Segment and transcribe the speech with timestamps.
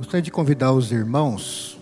[0.00, 1.78] Gostaria de convidar os irmãos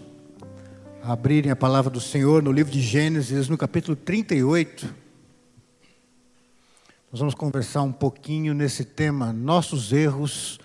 [1.04, 4.92] a abrirem a palavra do Senhor no livro de Gênesis, no capítulo 38.
[7.12, 10.58] Nós vamos conversar um pouquinho nesse tema, nossos erros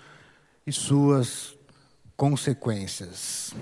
[0.66, 1.54] e suas
[2.16, 3.54] consequências.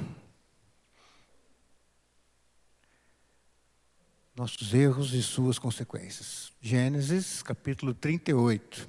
[4.35, 6.51] Nossos erros e suas consequências.
[6.63, 8.89] Gênesis, capítulo 38.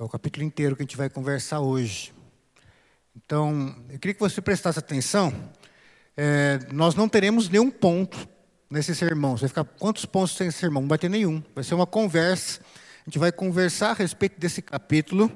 [0.00, 2.14] É o capítulo inteiro que a gente vai conversar hoje.
[3.14, 5.32] Então, eu queria que você prestasse atenção.
[6.16, 8.28] É, nós não teremos nenhum ponto
[8.70, 9.36] nesse sermão.
[9.36, 10.82] Você vai ficar quantos pontos tem esse sermão?
[10.82, 11.42] Não vai ter nenhum.
[11.54, 12.60] Vai ser uma conversa.
[13.02, 15.30] A gente vai conversar a respeito desse capítulo.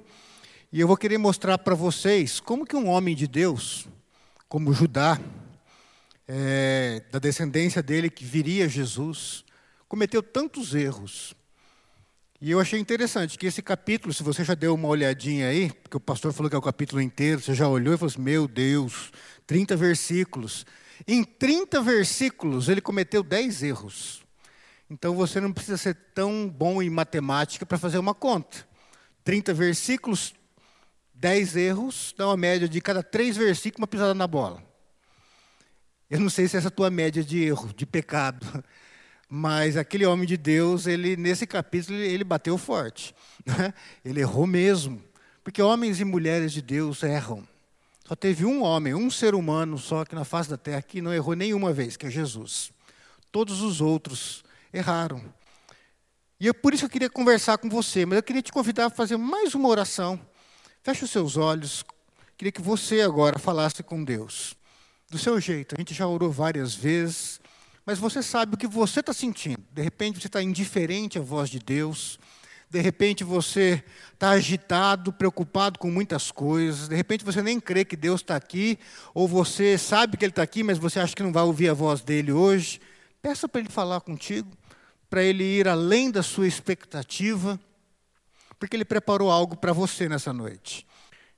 [0.72, 3.86] E eu vou querer mostrar para vocês como que um homem de Deus,
[4.48, 5.20] como Judá,
[6.26, 9.45] é, da descendência dele que viria Jesus,
[9.88, 11.34] cometeu tantos erros.
[12.40, 15.96] E eu achei interessante que esse capítulo, se você já deu uma olhadinha aí, porque
[15.96, 18.46] o pastor falou que é o capítulo inteiro, você já olhou e falou assim: meu
[18.46, 19.10] Deus,
[19.46, 20.66] 30 versículos.
[21.07, 24.23] Em 30 versículos ele cometeu 10 erros.
[24.90, 28.66] Então você não precisa ser tão bom em matemática para fazer uma conta.
[29.24, 30.34] 30 versículos,
[31.14, 34.62] 10 erros, dá uma média de cada 3 versículos uma pisada na bola.
[36.09, 38.62] Eu não sei se essa é a tua média de erro, de pecado.
[39.29, 43.15] Mas aquele homem de Deus, ele nesse capítulo ele bateu forte.
[43.46, 43.73] Né?
[44.05, 45.01] Ele errou mesmo,
[45.45, 47.47] porque homens e mulheres de Deus erram.
[48.04, 51.15] Só teve um homem, um ser humano só que na face da terra que não
[51.15, 52.73] errou nenhuma vez, que é Jesus.
[53.30, 55.23] Todos os outros erraram.
[56.41, 58.87] E é por isso que eu queria conversar com você, mas eu queria te convidar
[58.87, 60.21] a fazer mais uma oração.
[60.82, 61.85] Feche os seus olhos.
[62.37, 64.54] Queria que você agora falasse com Deus.
[65.09, 65.75] Do seu jeito.
[65.77, 67.41] A gente já orou várias vezes
[67.87, 69.62] mas você sabe o que você está sentindo.
[69.72, 72.19] De repente você está indiferente à voz de Deus.
[72.69, 73.82] De repente você
[74.12, 76.88] está agitado, preocupado com muitas coisas.
[76.88, 78.76] De repente você nem crê que Deus está aqui,
[79.14, 81.74] ou você sabe que Ele está aqui, mas você acha que não vai ouvir a
[81.74, 82.80] voz dele hoje.
[83.22, 84.50] Peça para Ele falar contigo,
[85.08, 87.58] para Ele ir além da sua expectativa,
[88.58, 90.84] porque Ele preparou algo para você nessa noite.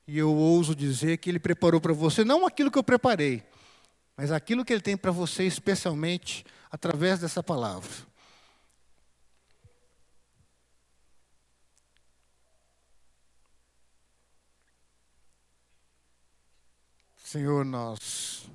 [0.07, 3.43] E eu ouso dizer que Ele preparou para você não aquilo que eu preparei,
[4.19, 7.89] mas aquilo que Ele tem para você, especialmente através dessa palavra.
[17.17, 18.51] Senhor, nós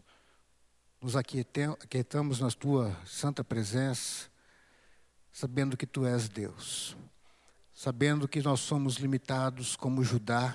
[0.99, 4.29] nos aquietamos na tua santa presença,
[5.31, 6.97] sabendo que tu és Deus,
[7.73, 10.53] sabendo que nós somos limitados como Judá,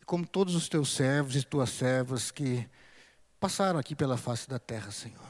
[0.00, 2.66] e como todos os teus servos e tuas servas que
[3.38, 5.26] passaram aqui pela face da terra, Senhor.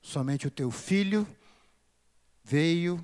[0.00, 1.26] Somente o teu filho
[2.42, 3.02] veio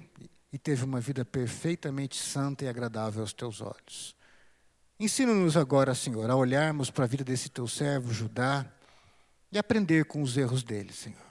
[0.52, 4.16] e teve uma vida perfeitamente santa e agradável aos teus olhos.
[4.98, 8.66] Ensina-nos agora, Senhor, a olharmos para a vida desse teu servo, Judá,
[9.52, 11.28] e aprender com os erros dele, Senhor.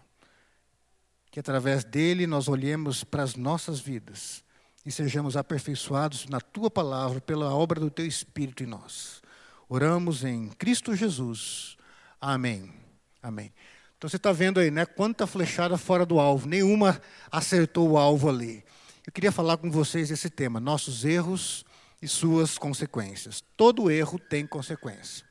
[1.30, 4.44] Que através dele nós olhemos para as nossas vidas
[4.86, 9.22] e sejamos aperfeiçoados na tua palavra pela obra do teu Espírito em nós.
[9.68, 11.76] Oramos em Cristo Jesus.
[12.22, 12.87] Amém.
[13.28, 13.52] Amém.
[13.98, 14.86] Então você está vendo aí, né?
[14.86, 18.64] Quanta flechada fora do alvo, nenhuma acertou o alvo ali.
[19.06, 21.66] Eu queria falar com vocês esse tema, nossos erros
[22.02, 23.44] e suas consequências.
[23.58, 25.26] Todo erro tem consequência.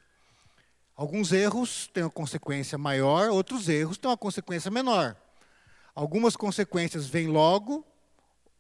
[0.95, 5.17] Alguns erros têm uma consequência maior, outros erros têm uma consequência menor.
[5.95, 7.83] Algumas consequências vêm logo,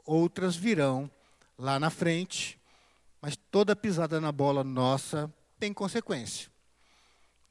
[0.06, 1.10] outras virão
[1.58, 2.58] lá na frente,
[3.20, 5.30] mas toda pisada na bola nossa
[5.60, 6.55] tem consequência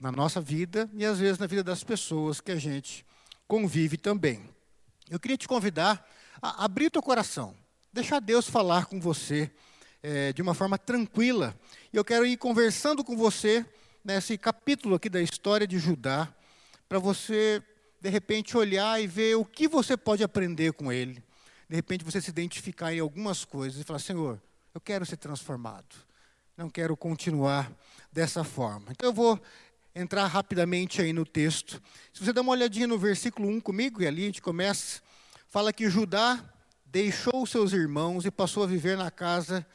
[0.06, 3.04] na nossa vida e às vezes na vida das pessoas que a gente
[3.48, 4.48] convive também.
[5.10, 6.08] Eu queria te convidar
[6.40, 7.56] a abrir teu coração,
[7.92, 9.50] deixar Deus falar com você
[10.04, 11.60] é, de uma forma tranquila.
[11.92, 13.66] E eu quero ir conversando com você
[14.04, 16.32] nesse capítulo aqui da história de Judá,
[16.88, 17.60] para você,
[18.00, 21.24] de repente, olhar e ver o que você pode aprender com ele.
[21.68, 24.40] De repente, você se identificar em algumas coisas e falar: Senhor,
[24.72, 25.96] eu quero ser transformado.
[26.56, 27.72] Não quero continuar
[28.12, 28.92] dessa forma.
[28.92, 29.42] Então, eu vou
[29.96, 31.82] entrar rapidamente aí no texto.
[32.14, 35.02] Se você dá uma olhadinha no versículo 1 comigo, e ali a gente começa,
[35.48, 36.44] fala que Judá
[36.86, 39.66] deixou seus irmãos e passou a viver na casa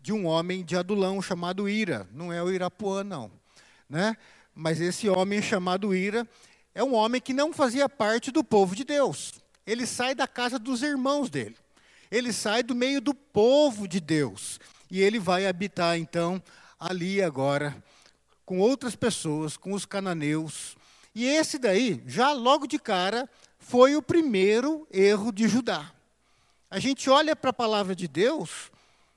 [0.00, 2.08] de um homem de Adulão chamado Ira.
[2.12, 3.30] Não é o Irapuã, não.
[3.88, 4.16] Né?
[4.54, 6.26] Mas esse homem chamado Ira
[6.74, 9.34] é um homem que não fazia parte do povo de Deus.
[9.66, 11.56] Ele sai da casa dos irmãos dele.
[12.10, 14.58] Ele sai do meio do povo de Deus.
[14.90, 16.42] E ele vai habitar, então,
[16.78, 17.76] ali agora
[18.46, 20.76] com outras pessoas, com os cananeus.
[21.12, 23.28] E esse daí, já logo de cara,
[23.58, 25.92] foi o primeiro erro de Judá.
[26.70, 28.70] A gente olha para a palavra de Deus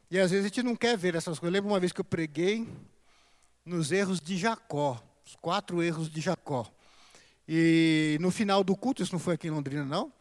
[0.09, 1.43] e às vezes a gente não quer ver essas coisas.
[1.43, 2.67] Eu lembro uma vez que eu preguei
[3.63, 5.01] nos erros de Jacó.
[5.23, 6.67] Os quatro erros de Jacó.
[7.47, 10.11] E no final do culto, isso não foi aqui em Londrina, não,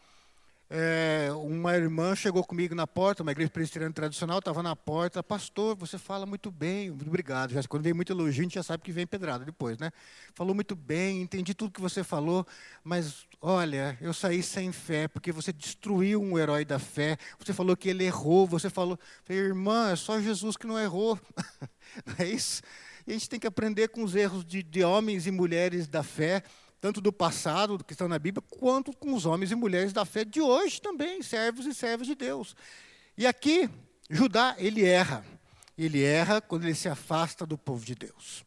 [0.70, 5.74] é, uma irmã chegou comigo na porta, uma igreja presbiteriana tradicional, estava na porta, pastor,
[5.74, 7.52] você fala muito bem, muito obrigado.
[7.52, 9.90] Já, quando vem muito elogio, a gente já sabe que vem pedrada depois, né?
[10.34, 12.46] Falou muito bem, entendi tudo que você falou,
[12.84, 17.74] mas olha, eu saí sem fé, porque você destruiu um herói da fé, você falou
[17.74, 18.98] que ele errou, você falou,
[19.28, 21.18] irmã, é só Jesus que não errou.
[22.04, 22.62] não é isso?
[23.06, 26.02] E a gente tem que aprender com os erros de, de homens e mulheres da
[26.02, 26.42] fé,
[26.80, 30.24] tanto do passado, que estão na Bíblia, quanto com os homens e mulheres da fé
[30.24, 32.54] de hoje também, servos e servas de Deus.
[33.16, 33.68] E aqui,
[34.08, 35.24] Judá, ele erra.
[35.76, 38.44] Ele erra quando ele se afasta do povo de Deus.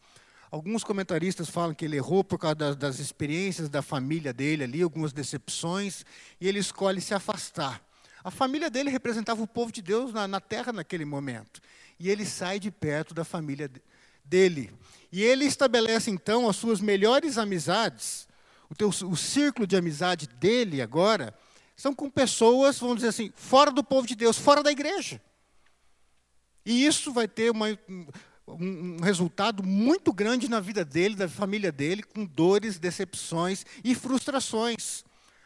[0.49, 4.81] Alguns comentaristas falam que ele errou por causa das, das experiências da família dele ali,
[4.81, 6.05] algumas decepções,
[6.41, 7.81] e ele escolhe se afastar.
[8.23, 11.61] A família dele representava o povo de Deus na, na terra naquele momento.
[11.97, 13.69] E ele sai de perto da família
[14.23, 14.71] dele.
[15.11, 18.27] E ele estabelece então as suas melhores amizades,
[18.69, 21.33] o, teu, o círculo de amizade dele agora,
[21.75, 25.21] são com pessoas, vamos dizer assim, fora do povo de Deus, fora da igreja.
[26.65, 27.67] E isso vai ter uma,
[28.47, 35.03] um, resultado muito grande na vida dele, da família dele, com dores, decepções e frustrações.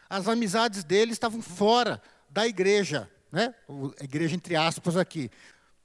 [0.08, 3.54] As amizades dele estavam fora da igreja, né?
[3.98, 5.30] a igreja entre aspas aqui.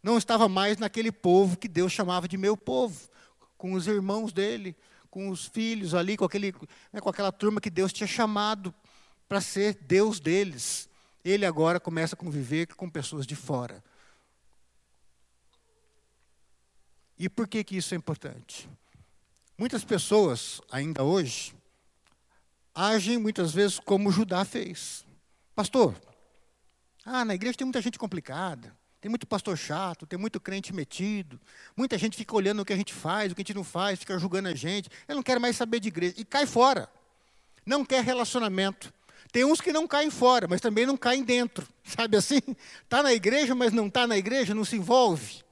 [0.02, 3.10] Não estava mais naquele povo que Deus chamava de meu povo
[3.58, 4.76] com os irmãos dele,
[5.10, 6.54] com os filhos ali, com, aquele,
[6.92, 8.74] né, com aquela turma que Deus tinha chamado
[9.28, 10.90] para ser Deus deles.
[11.24, 13.84] Ele agora começa a conviver com pessoas de fora.
[17.20, 18.68] E por que, que isso é importante?
[19.56, 21.54] Muitas pessoas, ainda hoje,
[22.74, 25.06] agem muitas vezes como Judá fez.
[25.54, 25.96] Pastor,
[27.06, 28.76] ah, na igreja tem muita gente complicada.
[29.02, 31.42] Tem muito pastor chato, tem muito crente metido.
[31.76, 33.98] Muita gente fica olhando o que a gente faz, o que a gente não faz,
[33.98, 34.90] fica julgando a gente.
[35.08, 36.14] Eu não quero mais saber de igreja.
[36.18, 36.88] E cai fora.
[37.66, 38.94] Não quer relacionamento.
[39.32, 41.68] Tem uns que não caem fora, mas também não caem dentro.
[41.84, 42.42] Sabe assim?
[42.84, 45.44] Está na igreja, mas não está na igreja, não se envolve.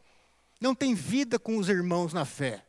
[0.61, 2.63] Não tem vida com os irmãos na fé.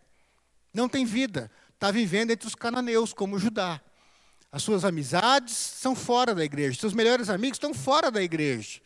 [0.72, 1.50] Não tem vida.
[1.74, 3.82] Está vivendo entre os cananeus, como Judá.
[4.50, 6.80] As suas amizades são fora da igreja.
[6.80, 8.80] Seus melhores amigos estão fora da igreja.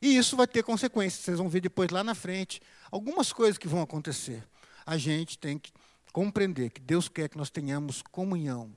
[0.00, 2.60] E isso vai ter consequências, vocês vão ver depois lá na frente.
[2.90, 4.42] Algumas coisas que vão acontecer.
[4.86, 5.72] A gente tem que
[6.12, 8.74] compreender que Deus quer que nós tenhamos comunhão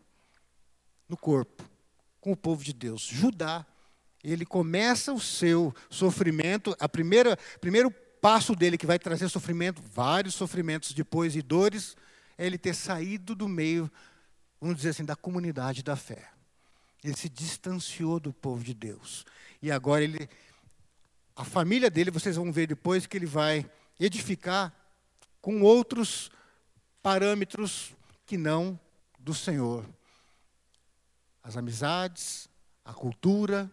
[1.07, 1.63] no corpo
[2.19, 3.01] com o povo de Deus.
[3.01, 3.65] Judá,
[4.23, 7.91] ele começa o seu sofrimento, a primeira primeiro
[8.21, 11.97] passo dele que vai trazer sofrimento, vários sofrimentos depois e dores,
[12.37, 13.91] é ele ter saído do meio,
[14.61, 16.29] vamos dizer assim, da comunidade da fé.
[17.03, 19.25] Ele se distanciou do povo de Deus.
[19.61, 20.29] E agora ele
[21.35, 23.69] a família dele, vocês vão ver depois que ele vai
[23.99, 24.73] edificar
[25.41, 26.31] com outros
[27.01, 27.93] parâmetros
[28.25, 28.79] que não
[29.19, 29.85] do Senhor.
[31.43, 32.49] As amizades,
[32.85, 33.69] a cultura,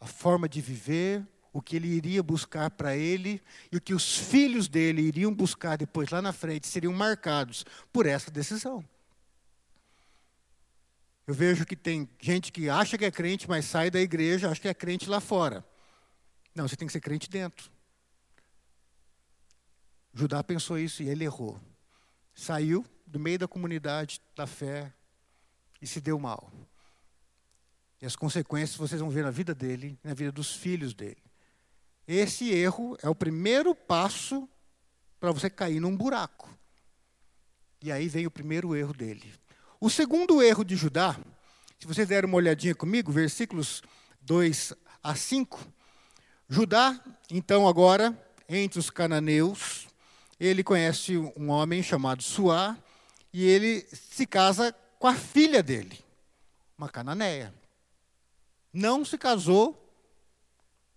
[0.00, 3.42] a forma de viver, o que ele iria buscar para ele
[3.72, 8.06] e o que os filhos dele iriam buscar depois lá na frente seriam marcados por
[8.06, 8.84] essa decisão.
[11.26, 14.60] Eu vejo que tem gente que acha que é crente, mas sai da igreja, acha
[14.60, 15.64] que é crente lá fora.
[16.54, 17.70] Não, você tem que ser crente dentro.
[20.12, 21.60] Judá pensou isso e ele errou.
[22.34, 24.92] Saiu do meio da comunidade da fé
[25.80, 26.52] e se deu mal.
[28.00, 31.22] E as consequências vocês vão ver na vida dele, na vida dos filhos dele.
[32.06, 34.48] Esse erro é o primeiro passo
[35.20, 36.48] para você cair num buraco.
[37.82, 39.32] E aí vem o primeiro erro dele.
[39.80, 41.16] O segundo erro de Judá,
[41.78, 43.82] se vocês derem uma olhadinha comigo, versículos
[44.22, 45.72] 2 a 5,
[46.48, 46.98] Judá,
[47.30, 48.16] então, agora,
[48.48, 49.86] entre os cananeus,
[50.40, 52.74] ele conhece um homem chamado Suá,
[53.30, 56.02] e ele se casa com a filha dele,
[56.76, 57.52] uma cananeia.
[58.72, 59.76] Não se casou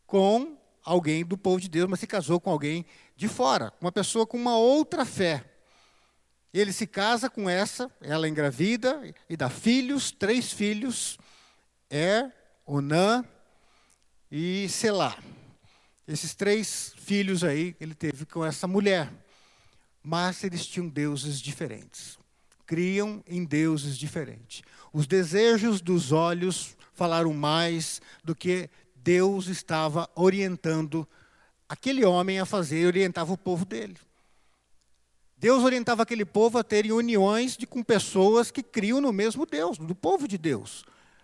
[0.08, 2.86] com alguém do povo de Deus, mas se casou com alguém
[3.18, 5.44] de fora, uma pessoa com uma outra fé.
[6.54, 11.18] Ele se casa com essa, ela engravida e dá filhos, três filhos,
[11.90, 12.34] Er,
[12.66, 13.26] Onã
[14.32, 15.18] e Selá.
[16.12, 19.10] Esses três filhos aí ele teve com essa mulher.
[20.04, 22.20] Mas eles tinham deuses diferentes.
[22.66, 24.62] Criam em deuses diferentes.
[24.92, 31.08] Os desejos dos olhos falaram mais do que Deus estava orientando
[31.70, 33.96] aquele homem a fazer e orientava o povo dele.
[35.38, 39.78] Deus orientava aquele povo a terem uniões de, com pessoas que criam no mesmo Deus,
[39.78, 40.84] do povo de Deus.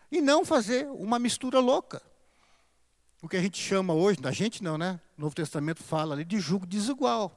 [0.09, 2.01] E não fazer uma mistura louca
[3.21, 4.99] o que a gente chama hoje, a gente não, né?
[5.17, 7.35] O Novo Testamento fala ali de julgo desigual.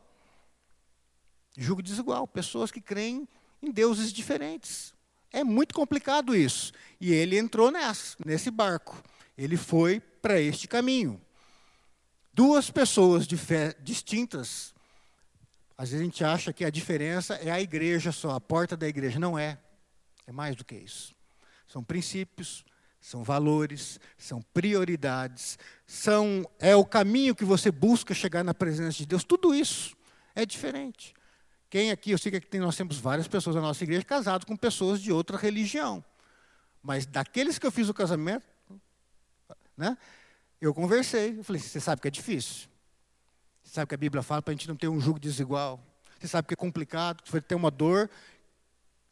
[1.56, 2.26] Julgo desigual.
[2.28, 3.26] Pessoas que creem
[3.62, 4.92] em deuses diferentes.
[5.32, 6.72] É muito complicado isso.
[7.00, 9.02] E ele entrou nessa, nesse barco.
[9.38, 11.20] Ele foi para este caminho.
[12.32, 14.74] Duas pessoas de fé distintas.
[15.78, 18.86] Às vezes a gente acha que a diferença é a igreja só, a porta da
[18.86, 19.18] igreja.
[19.18, 19.58] Não é.
[20.26, 21.14] É mais do que isso.
[21.66, 22.64] São princípios,
[23.00, 29.06] são valores, são prioridades, são é o caminho que você busca chegar na presença de
[29.06, 29.24] Deus.
[29.24, 29.96] Tudo isso
[30.34, 31.14] é diferente.
[31.70, 34.56] Quem aqui, eu sei que aqui nós temos várias pessoas na nossa igreja casadas com
[34.56, 36.04] pessoas de outra religião.
[36.82, 38.44] Mas daqueles que eu fiz o casamento,
[39.76, 39.96] né,
[40.60, 41.38] eu conversei.
[41.38, 42.68] Eu falei, você sabe que é difícil.
[43.62, 45.80] Você sabe que a Bíblia fala para a gente não ter um jugo desigual.
[46.18, 48.10] Você sabe que é complicado, que vai ter uma dor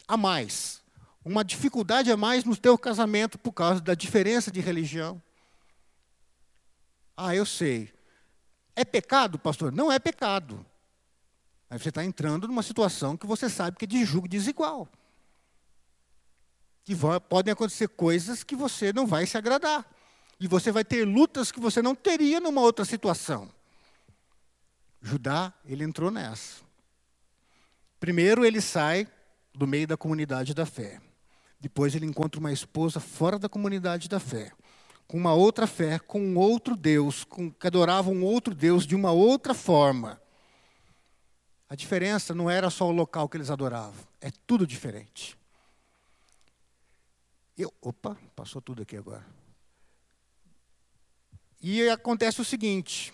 [0.06, 0.82] a mais
[1.28, 5.22] uma dificuldade a mais no teu casamento por causa da diferença de religião.
[7.16, 7.92] Ah, eu sei.
[8.74, 9.70] É pecado, pastor?
[9.70, 10.64] Não é pecado.
[11.68, 14.88] Aí você está entrando numa situação que você sabe que é de julgo desigual.
[16.84, 16.96] Que
[17.28, 19.86] podem acontecer coisas que você não vai se agradar.
[20.40, 23.50] E você vai ter lutas que você não teria numa outra situação.
[25.02, 26.62] Judá, ele entrou nessa.
[28.00, 29.06] Primeiro, ele sai
[29.52, 31.00] do meio da comunidade da fé.
[31.60, 34.52] Depois ele encontra uma esposa fora da comunidade da fé,
[35.08, 38.94] com uma outra fé, com um outro Deus, com, que adorava um outro Deus de
[38.94, 40.20] uma outra forma.
[41.68, 45.36] A diferença não era só o local que eles adoravam, é tudo diferente.
[47.56, 49.26] Eu, opa, passou tudo aqui agora.
[51.60, 53.12] E acontece o seguinte: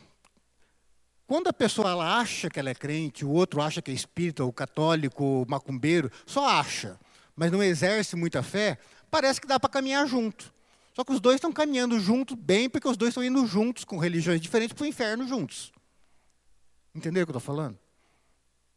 [1.27, 4.45] quando a pessoa ela acha que ela é crente, o outro acha que é espírita,
[4.45, 7.01] ou católico, ou macumbeiro, só acha
[7.37, 8.79] mas não exerce muita fé,
[9.11, 10.53] parece que dá para caminhar junto.
[10.95, 13.99] Só que os dois estão caminhando junto bem, porque os dois estão indo juntos, com
[13.99, 15.73] religiões diferentes, para o inferno juntos.
[16.95, 17.77] Entendeu o que eu estou falando?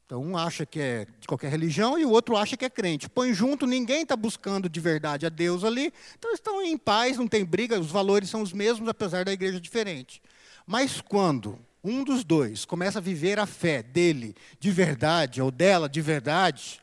[0.08, 3.10] Então, um acha que é de qualquer religião e o outro acha que é crente.
[3.10, 5.94] Põe junto, ninguém está buscando de verdade a Deus ali.
[6.18, 9.60] Então, estão em paz, não tem briga, os valores são os mesmos, apesar da igreja
[9.60, 10.22] diferente.
[10.66, 15.90] Mas quando um dos dois começa a viver a fé dele de verdade, ou dela
[15.90, 16.82] de verdade,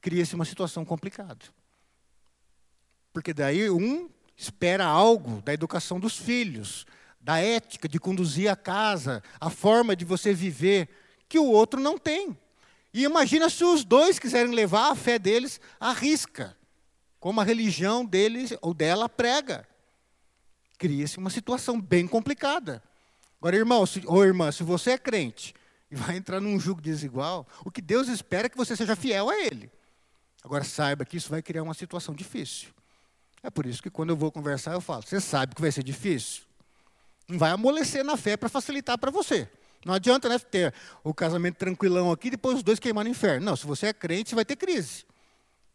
[0.00, 1.44] cria-se uma situação complicada.
[3.12, 6.86] Porque daí um espera algo da educação dos filhos,
[7.20, 10.88] da ética de conduzir a casa, a forma de você viver,
[11.28, 12.38] que o outro não tem.
[12.94, 16.56] E imagina se os dois quiserem levar a fé deles à risca,
[17.20, 19.68] como a religião deles ou dela prega.
[20.78, 22.82] Cria-se uma situação bem complicada.
[23.40, 25.54] Agora, irmão se, ou irmã, se você é crente
[25.90, 29.28] e vai entrar num jugo desigual, o que Deus espera é que você seja fiel
[29.28, 29.70] a Ele.
[30.48, 32.70] Agora saiba que isso vai criar uma situação difícil.
[33.42, 35.82] É por isso que quando eu vou conversar, eu falo: você sabe que vai ser
[35.82, 36.42] difícil?
[37.28, 39.46] Não vai amolecer na fé para facilitar para você.
[39.84, 40.72] Não adianta né, ter
[41.04, 43.44] o casamento tranquilão aqui e depois os dois queimar no inferno.
[43.44, 45.04] Não, se você é crente, você vai ter crise.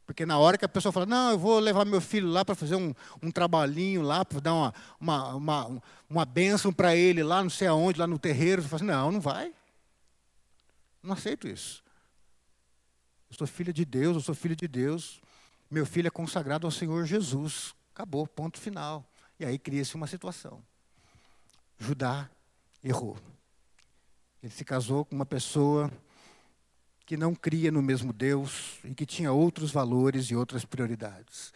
[0.08, 2.56] Porque na hora que a pessoa fala, não, eu vou levar meu filho lá para
[2.56, 7.44] fazer um, um trabalhinho lá, para dar uma, uma, uma, uma bênção para ele lá,
[7.44, 9.54] não sei aonde, lá no terreiro, você fala assim, não, não vai.
[11.04, 11.83] Não aceito isso.
[13.34, 15.20] Eu sou filha de Deus, eu sou filho de Deus.
[15.68, 17.74] Meu filho é consagrado ao Senhor Jesus.
[17.92, 19.04] Acabou, ponto final.
[19.40, 20.64] E aí cria-se uma situação.
[21.80, 22.30] Judá
[22.84, 23.18] errou.
[24.44, 25.92] Ele se casou com uma pessoa
[27.08, 31.52] que não cria no mesmo Deus e que tinha outros valores e outras prioridades.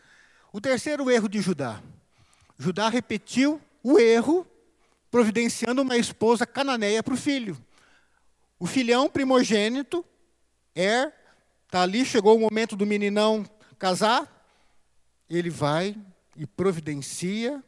[0.51, 1.79] O terceiro erro de Judá.
[2.57, 4.47] Judá repetiu o erro,
[5.11, 7.55] providenciando uma esposa cananeia para o filho.
[8.57, 10.03] O filhão primogênito,
[10.73, 11.11] Er,
[11.67, 13.45] Está ali, chegou o momento do meninão
[13.77, 14.33] casar,
[15.29, 15.95] ele vai
[16.37, 17.61] e providencia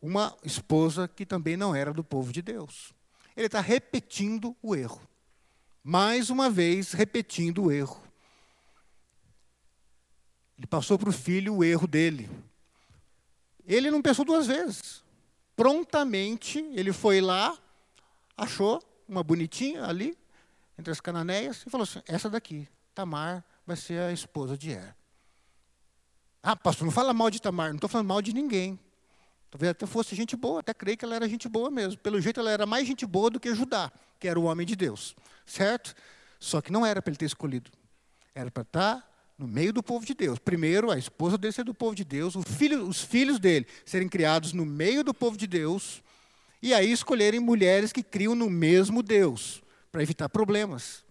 [0.00, 2.94] uma esposa que também não era do povo de Deus.
[3.36, 5.00] Ele está repetindo o erro.
[5.82, 8.00] Mais uma vez, repetindo o erro.
[10.56, 12.30] Ele passou para o filho o erro dele.
[13.66, 15.02] Ele não pensou duas vezes.
[15.56, 17.58] Prontamente, ele foi lá,
[18.36, 20.16] achou uma bonitinha ali,
[20.78, 24.94] entre as cananeias e falou assim: essa daqui, Tamar, vai ser a esposa de Er.
[26.42, 28.78] Ah, pastor, não fala mal de Tamar, não estou falando mal de ninguém.
[29.50, 31.98] Talvez até fosse gente boa, até creio que ela era gente boa mesmo.
[31.98, 34.76] Pelo jeito, ela era mais gente boa do que Judá, que era o homem de
[34.76, 35.16] Deus.
[35.46, 35.94] Certo?
[36.38, 37.70] Só que não era para ele ter escolhido.
[38.34, 39.08] Era para estar tá
[39.38, 40.38] no meio do povo de Deus.
[40.38, 44.52] Primeiro, a esposa dele ser do povo de Deus, filho, os filhos dele serem criados
[44.52, 46.02] no meio do povo de Deus,
[46.60, 51.04] e aí escolherem mulheres que criam no mesmo Deus para evitar problemas.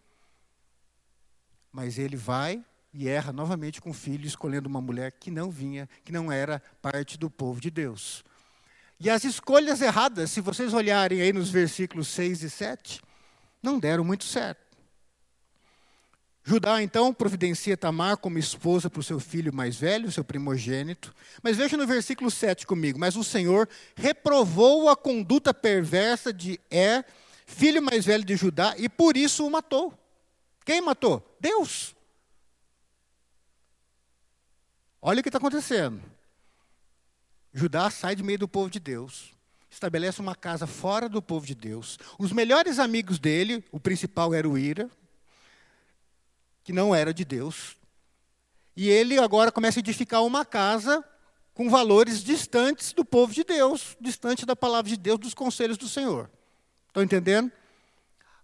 [1.72, 5.88] Mas ele vai e erra novamente com o filho, escolhendo uma mulher que não vinha,
[6.04, 8.24] que não era parte do povo de Deus.
[9.00, 13.02] E as escolhas erradas, se vocês olharem aí nos versículos 6 e 7,
[13.62, 14.68] não deram muito certo.
[16.44, 21.14] Judá então providencia Tamar como esposa para o seu filho mais velho, seu primogênito.
[21.44, 23.68] Mas veja no versículo 7 comigo: Mas o Senhor
[23.98, 27.06] reprovou a conduta perversa de Er,
[27.48, 29.98] filho mais velho de Judá, e por isso o matou.
[30.66, 31.36] Quem matou?
[31.40, 31.96] Deus.
[35.02, 36.04] Olha o que está acontecendo.
[37.54, 39.34] Judá sai de meio do povo de Deus,
[39.70, 41.98] estabelece uma casa fora do povo de Deus.
[42.20, 44.92] Os melhores amigos dele, o principal era o Ira,
[46.64, 47.78] que não era de Deus.
[48.76, 51.04] E ele agora começa a edificar uma casa
[51.54, 55.88] com valores distantes do povo de Deus, distante da palavra de Deus, dos conselhos do
[55.88, 56.30] Senhor.
[56.98, 57.52] Estão entendendo?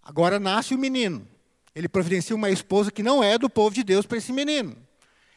[0.04, 1.28] Agora nasce o menino.
[1.74, 4.78] Ele providencia uma esposa que não é do povo de Deus para esse menino.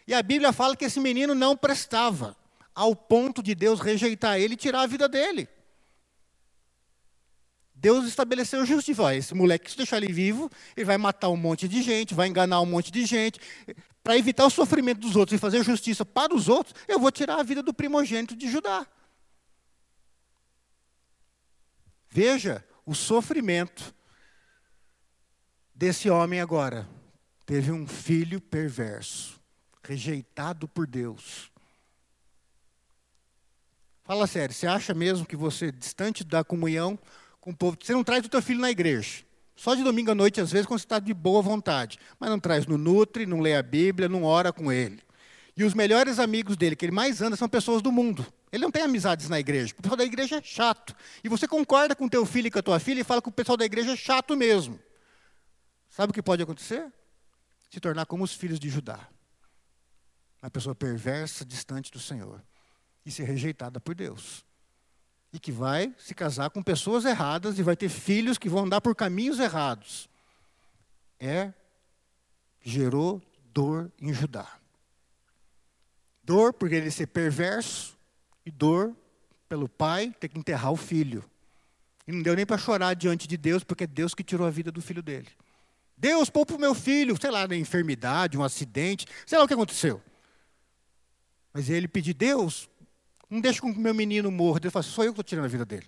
[0.06, 2.36] E a Bíblia fala que esse menino não prestava,
[2.74, 5.48] ao ponto de Deus rejeitar ele e tirar a vida dele.
[7.74, 9.16] Deus estabeleceu justiça.
[9.16, 12.60] Esse moleque, se deixar ele vivo, ele vai matar um monte de gente, vai enganar
[12.60, 13.40] um monte de gente.
[14.04, 17.40] Para evitar o sofrimento dos outros e fazer justiça para os outros, eu vou tirar
[17.40, 18.86] a vida do primogênito de Judá.
[22.10, 23.92] Veja o sofrimento
[25.74, 26.88] desse homem agora.
[27.44, 29.40] Teve um filho perverso,
[29.82, 31.50] rejeitado por Deus.
[34.04, 36.98] Fala sério, você acha mesmo que você, distante da comunhão,
[37.40, 37.76] com o povo.
[37.80, 39.24] Você não traz o teu filho na igreja.
[39.56, 41.98] Só de domingo à noite, às vezes, quando você está de boa vontade.
[42.20, 45.00] Mas não traz no Nutre, não lê a Bíblia, não ora com ele.
[45.56, 48.26] E os melhores amigos dele, que ele mais anda, são pessoas do mundo.
[48.56, 49.74] Ele não tem amizades na igreja.
[49.78, 50.96] O pessoal da igreja é chato.
[51.22, 53.28] E você concorda com o teu filho e com a tua filha e fala que
[53.28, 54.80] o pessoal da igreja é chato mesmo.
[55.90, 56.90] Sabe o que pode acontecer?
[57.70, 59.06] Se tornar como os filhos de Judá.
[60.42, 62.42] Uma pessoa perversa, distante do Senhor.
[63.04, 64.44] E ser rejeitada por Deus
[65.32, 68.80] e que vai se casar com pessoas erradas e vai ter filhos que vão andar
[68.80, 70.08] por caminhos errados.
[71.20, 71.52] É
[72.62, 73.22] gerou
[73.52, 74.50] dor em Judá.
[76.22, 77.95] Dor por ele ser perverso
[78.46, 78.96] e dor
[79.48, 81.24] pelo pai ter que enterrar o filho.
[82.06, 84.50] E não deu nem para chorar diante de Deus, porque é Deus que tirou a
[84.50, 85.28] vida do filho dele.
[85.96, 89.54] Deus, poupa o meu filho, sei lá, na enfermidade, um acidente, sei lá o que
[89.54, 90.00] aconteceu.
[91.52, 92.70] Mas ele pediu, Deus,
[93.28, 94.60] não deixa com que meu menino morra.
[94.70, 95.86] Fala assim, sou eu que estou tirando a vida dele.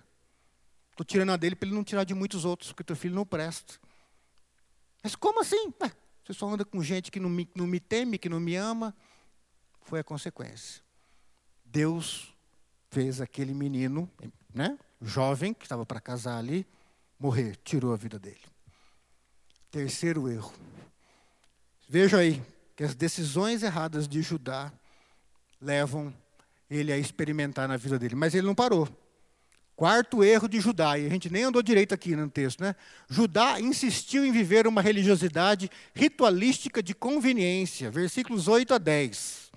[0.91, 3.25] Estou tirando a dele para ele não tirar de muitos outros, porque teu filho não
[3.25, 3.75] presta.
[5.01, 5.71] Mas como assim?
[5.81, 5.91] Ué,
[6.25, 8.93] você só anda com gente que não me, não me teme, que não me ama.
[9.83, 10.83] Foi a consequência.
[11.63, 12.33] Deus
[12.89, 14.09] fez aquele menino,
[14.53, 16.65] né, jovem, que estava para casar ali,
[17.19, 18.41] morrer, tirou a vida dele.
[19.71, 20.53] Terceiro erro.
[21.87, 22.41] Veja aí
[22.75, 24.71] que as decisões erradas de Judá
[25.61, 26.13] levam
[26.69, 28.15] ele a experimentar na vida dele.
[28.15, 28.87] Mas ele não parou.
[29.75, 32.75] Quarto erro de Judá, e a gente nem andou direito aqui no texto, né?
[33.09, 39.48] Judá insistiu em viver uma religiosidade ritualística de conveniência, versículos 8 a 10.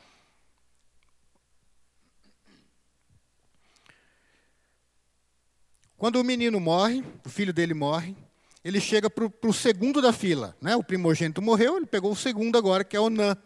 [6.03, 8.17] Quando o menino morre, o filho dele morre,
[8.65, 10.57] ele chega para o segundo da fila.
[10.61, 10.75] Né?
[10.75, 13.37] O primogênito morreu, ele pegou o segundo agora, que é Onã.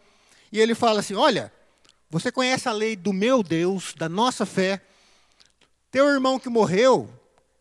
[0.50, 1.52] E ele fala assim: Olha,
[2.08, 4.80] você conhece a lei do meu Deus, da nossa fé.
[5.90, 7.10] Teu irmão que morreu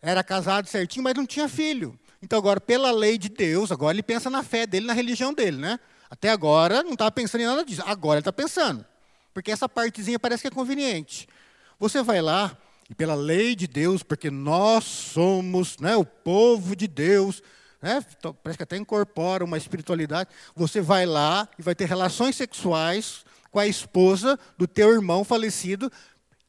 [0.02, 2.00] era casado certinho, mas não tinha filho.
[2.24, 5.58] Então, agora, pela lei de Deus, agora ele pensa na fé dele, na religião dele,
[5.58, 5.78] né?
[6.10, 7.84] Até agora não estava pensando em nada disso.
[7.86, 8.86] Agora ele está pensando.
[9.34, 11.28] Porque essa partezinha parece que é conveniente.
[11.78, 12.58] Você vai lá,
[12.90, 17.42] e pela lei de Deus, porque nós somos né, o povo de Deus,
[17.82, 20.30] né, então, parece que até incorpora uma espiritualidade.
[20.56, 25.92] Você vai lá e vai ter relações sexuais com a esposa do teu irmão falecido,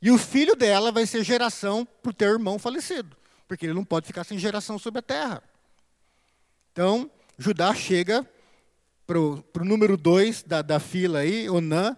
[0.02, 3.16] e o filho dela vai ser geração para o teu irmão falecido,
[3.48, 5.42] porque ele não pode ficar sem geração sobre a terra.
[6.72, 8.28] Então, Judá chega
[9.06, 11.96] para o número dois da, da fila aí, Onã,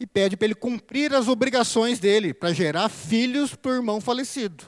[0.00, 4.64] e pede para ele cumprir as obrigações dele, para gerar filhos para o irmão falecido.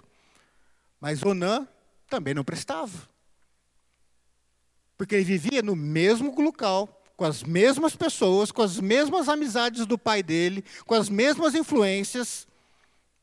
[1.00, 1.66] Mas Onã
[2.06, 3.08] também não prestava.
[4.98, 9.96] Porque ele vivia no mesmo local, com as mesmas pessoas, com as mesmas amizades do
[9.96, 12.46] pai dele, com as mesmas influências,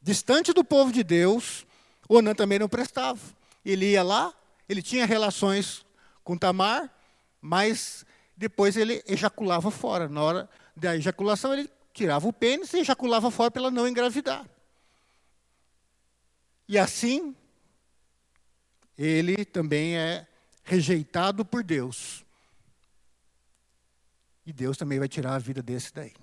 [0.02, 1.64] distante do povo de Deus,
[2.10, 3.20] Onã também não prestava.
[3.64, 4.34] Ele ia lá,
[4.68, 5.86] ele tinha relações
[6.24, 6.92] com Tamar,
[7.40, 8.04] mas
[8.36, 10.10] depois ele ejaculava fora.
[10.10, 11.70] Na hora da ejaculação, ele
[12.00, 14.48] tirava o pênis e ejaculava fora para ela não engravidar.
[16.66, 17.36] E assim,
[18.98, 20.26] ele também é
[20.64, 22.24] rejeitado por Deus.
[24.46, 26.14] E Deus também vai tirar a vida desse daí.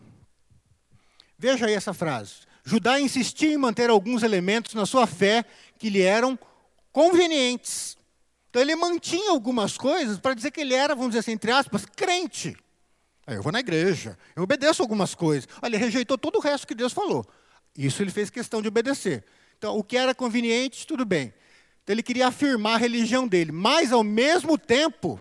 [1.39, 2.47] Veja aí essa frase.
[2.65, 5.45] Judá insistia em manter alguns elementos na sua fé
[5.79, 6.39] que lhe eram
[6.91, 7.99] convenientes.
[8.49, 11.85] Então ele mantinha algumas coisas para dizer que ele era, vamos dizer assim, entre aspas,
[11.85, 12.57] crente.
[13.27, 15.49] Eu vou na igreja, eu obedeço algumas coisas.
[15.61, 17.27] Olha, ele rejeitou todo o resto que Deus falou.
[17.77, 19.25] Isso ele fez questão de obedecer.
[19.59, 21.35] Então, o que era conveniente, tudo bem.
[21.83, 25.21] Então, ele queria afirmar a religião dele, mas, ao mesmo tempo,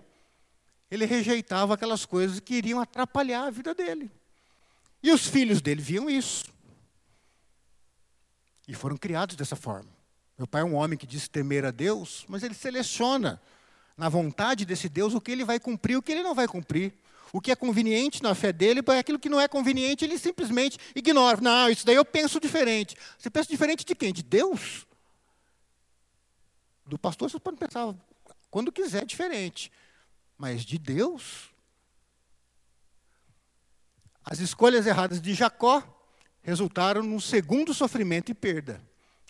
[0.90, 4.10] ele rejeitava aquelas coisas que iriam atrapalhar a vida dele.
[5.02, 6.44] E os filhos dele viam isso.
[8.68, 9.88] E foram criados dessa forma.
[10.38, 13.40] Meu pai é um homem que diz temer a Deus, mas ele seleciona
[13.96, 16.46] na vontade desse Deus o que ele vai cumprir e o que ele não vai
[16.46, 16.92] cumprir.
[17.32, 20.78] O que é conveniente na fé dele, para aquilo que não é conveniente, ele simplesmente
[20.94, 21.40] ignora.
[21.40, 22.96] Não, isso daí eu penso diferente.
[23.18, 24.12] Você pensa diferente de quem?
[24.12, 24.86] De Deus?
[26.86, 27.94] Do pastor você pode pensar
[28.50, 29.72] quando quiser diferente.
[30.38, 31.50] Mas de Deus?
[34.24, 35.82] As escolhas erradas de Jacó
[36.42, 38.80] resultaram num segundo sofrimento e perda.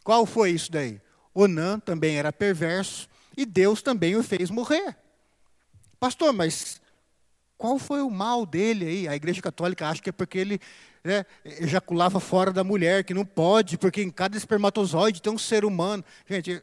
[0.04, 1.00] Qual foi isso daí?
[1.34, 4.96] Onã também era perverso e Deus também o fez morrer.
[5.98, 6.80] Pastor, mas
[7.58, 9.08] qual foi o mal dele aí?
[9.08, 10.60] A Igreja Católica acha que é porque ele
[11.02, 15.64] né, ejaculava fora da mulher, que não pode, porque em cada espermatozoide tem um ser
[15.64, 16.04] humano.
[16.28, 16.62] Gente,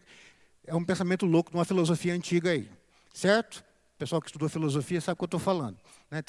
[0.65, 2.69] é um pensamento louco de uma filosofia antiga aí,
[3.13, 3.63] certo?
[3.95, 5.77] O pessoal que estudou filosofia sabe o que eu estou falando.
[6.11, 6.21] Né?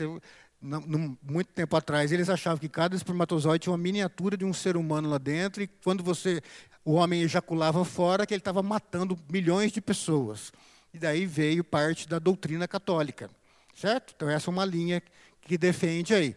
[1.23, 5.11] Muito tempo atrás, eles achavam que cada espermatozoide tinha uma miniatura de um ser humano
[5.11, 6.41] lá dentro, e quando você,
[6.85, 10.53] o homem ejaculava fora, que ele estava matando milhões de pessoas.
[10.93, 13.29] E daí veio parte da doutrina católica.
[13.75, 14.13] Certo?
[14.15, 15.03] Então essa é uma linha
[15.43, 16.37] que defende aí.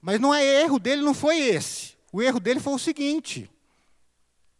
[0.00, 1.94] Mas não é erro dele, não foi esse.
[2.12, 3.50] O erro dele foi o seguinte: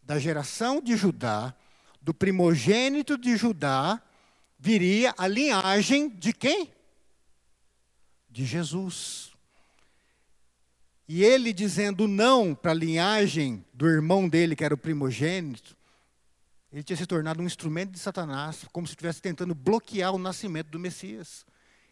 [0.01, 1.53] da geração de Judá,
[2.01, 4.01] do primogênito de Judá,
[4.57, 6.73] viria a linhagem de quem?
[8.29, 9.31] De Jesus.
[11.07, 15.77] E ele dizendo não para a linhagem do irmão dele, que era o primogênito,
[16.73, 20.67] ele tinha se tornado um instrumento de Satanás, como se estivesse tentando bloquear o nascimento
[20.69, 21.45] do Messias.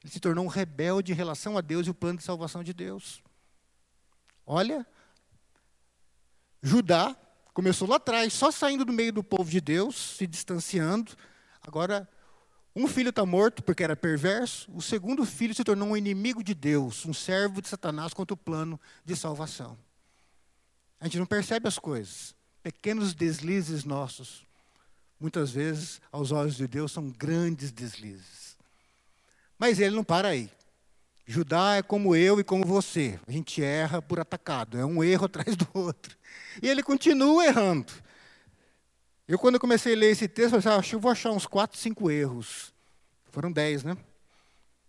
[0.03, 2.73] Ele se tornou um rebelde em relação a Deus e o plano de salvação de
[2.73, 3.23] Deus.
[4.45, 4.85] Olha,
[6.61, 7.15] Judá
[7.53, 11.13] começou lá atrás, só saindo do meio do povo de Deus, se distanciando.
[11.61, 12.09] Agora,
[12.75, 16.53] um filho está morto porque era perverso, o segundo filho se tornou um inimigo de
[16.53, 19.77] Deus, um servo de Satanás contra o plano de salvação.
[20.99, 22.33] A gente não percebe as coisas.
[22.63, 24.45] Pequenos deslizes nossos,
[25.19, 28.52] muitas vezes, aos olhos de Deus, são grandes deslizes.
[29.57, 30.49] Mas ele não para aí.
[31.25, 33.17] Judá é como eu e como você.
[33.25, 36.17] A gente erra por atacado, é um erro atrás do outro.
[36.61, 37.91] E ele continua errando.
[39.27, 41.31] Eu, quando comecei a ler esse texto, eu falei assim, ah, que eu vou achar
[41.31, 42.73] uns quatro, cinco erros.
[43.31, 43.93] Foram dez, né?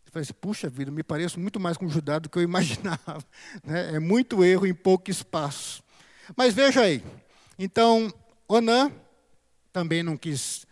[0.06, 3.24] Eu falei assim, puxa vida, me pareço muito mais com Judá do que eu imaginava.
[3.62, 3.94] Né?
[3.94, 5.84] É muito erro em pouco espaço.
[6.36, 7.02] Mas veja aí.
[7.58, 8.12] Então,
[8.48, 8.90] Onã
[9.72, 10.66] também não quis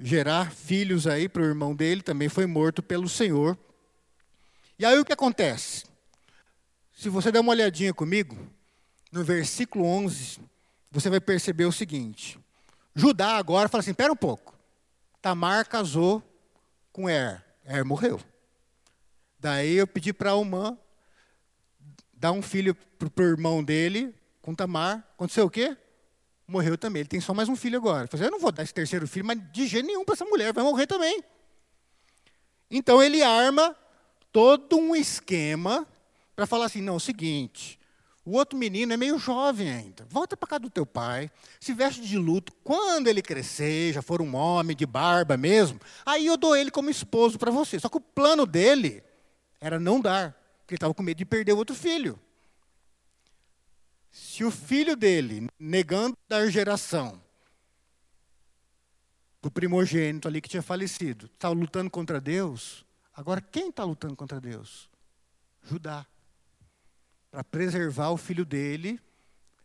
[0.00, 3.58] gerar filhos aí para o irmão dele, também foi morto pelo Senhor.
[4.78, 5.84] E aí o que acontece?
[6.92, 8.36] Se você der uma olhadinha comigo,
[9.10, 10.40] no versículo 11,
[10.90, 12.38] você vai perceber o seguinte:
[12.94, 14.56] Judá agora fala assim: espera um pouco.
[15.20, 16.22] Tamar casou
[16.92, 17.44] com Er.
[17.64, 18.20] Er morreu.
[19.38, 20.76] Daí eu pedi para Almã
[22.12, 24.98] dar um filho para o irmão dele, com Tamar.
[25.14, 25.76] Aconteceu o quê?
[26.48, 27.00] Morreu também.
[27.00, 28.04] Ele tem só mais um filho agora.
[28.04, 30.24] Eu, falei, eu não vou dar esse terceiro filho, mas de jeito nenhum para essa
[30.24, 31.22] mulher, vai morrer também.
[32.70, 33.76] Então ele arma
[34.32, 35.86] todo um esquema
[36.34, 37.78] para falar assim: não, é o seguinte,
[38.24, 40.06] o outro menino é meio jovem ainda.
[40.08, 41.30] Volta para casa do teu pai,
[41.60, 42.52] se veste de luto.
[42.64, 46.90] Quando ele crescer, já for um homem de barba mesmo, aí eu dou ele como
[46.90, 47.78] esposo para você.
[47.78, 49.02] Só que o plano dele
[49.60, 52.18] era não dar, porque ele estava com medo de perder o outro filho.
[54.10, 57.22] Se o filho dele, negando dar geração,
[59.42, 64.40] o primogênito ali que tinha falecido, está lutando contra Deus, agora quem está lutando contra
[64.40, 64.88] Deus?
[65.62, 66.06] Judá.
[67.30, 69.00] Para preservar o filho dele,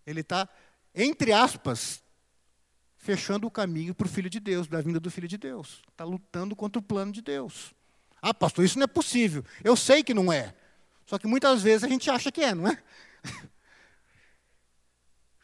[0.06, 0.48] ele está,
[0.94, 2.04] entre aspas,
[2.98, 5.82] fechando o caminho para o filho de Deus, da vinda do filho de Deus.
[5.90, 7.74] Está lutando contra o plano de Deus.
[8.22, 9.44] Ah, pastor, isso não é possível.
[9.64, 10.56] Eu sei que não é.
[11.06, 12.82] Só que muitas vezes a gente acha que é, não é?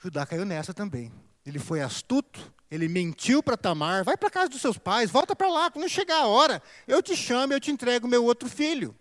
[0.01, 1.11] Judá caiu nessa também.
[1.45, 5.49] Ele foi astuto, ele mentiu para Tamar, vai para casa dos seus pais, volta para
[5.49, 8.95] lá, quando chegar a hora, eu te chamo, eu te entrego meu outro filho.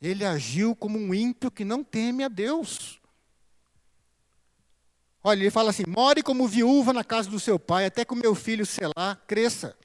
[0.00, 3.00] Ele agiu como um ímpio que não teme a Deus.
[5.22, 8.16] Olha, ele fala assim: more como viúva na casa do seu pai, até que o
[8.16, 9.76] meu filho, sei lá, cresça.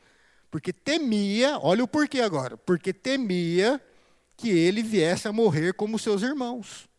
[0.52, 3.82] Porque temia, olha o porquê agora, porque temia
[4.38, 6.91] que ele viesse a morrer como seus irmãos.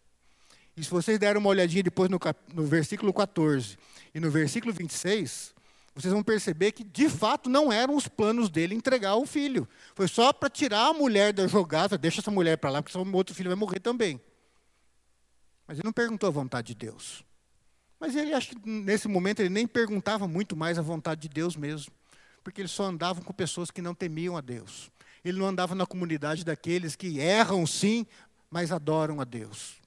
[0.77, 2.19] E se vocês deram uma olhadinha depois no,
[2.55, 3.77] no versículo 14
[4.15, 5.55] e no versículo 26,
[5.95, 9.69] vocês vão perceber que, de fato, não eram os planos dele entregar o filho.
[9.95, 13.13] Foi só para tirar a mulher da jogada, deixa essa mulher para lá, porque o
[13.17, 14.19] outro filho vai morrer também.
[15.67, 17.23] Mas ele não perguntou a vontade de Deus.
[18.01, 21.55] Mas ele, acho que nesse momento, ele nem perguntava muito mais a vontade de Deus
[21.57, 21.93] mesmo.
[22.43, 24.91] Porque ele só andava com pessoas que não temiam a Deus.
[25.23, 28.07] Ele não andava na comunidade daqueles que erram sim,
[28.51, 29.82] mas adoram a Deus.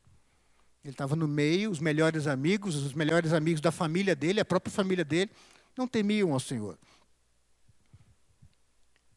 [0.85, 4.71] Ele estava no meio, os melhores amigos, os melhores amigos da família dele, a própria
[4.71, 5.31] família dele,
[5.75, 6.77] não temiam ao Senhor.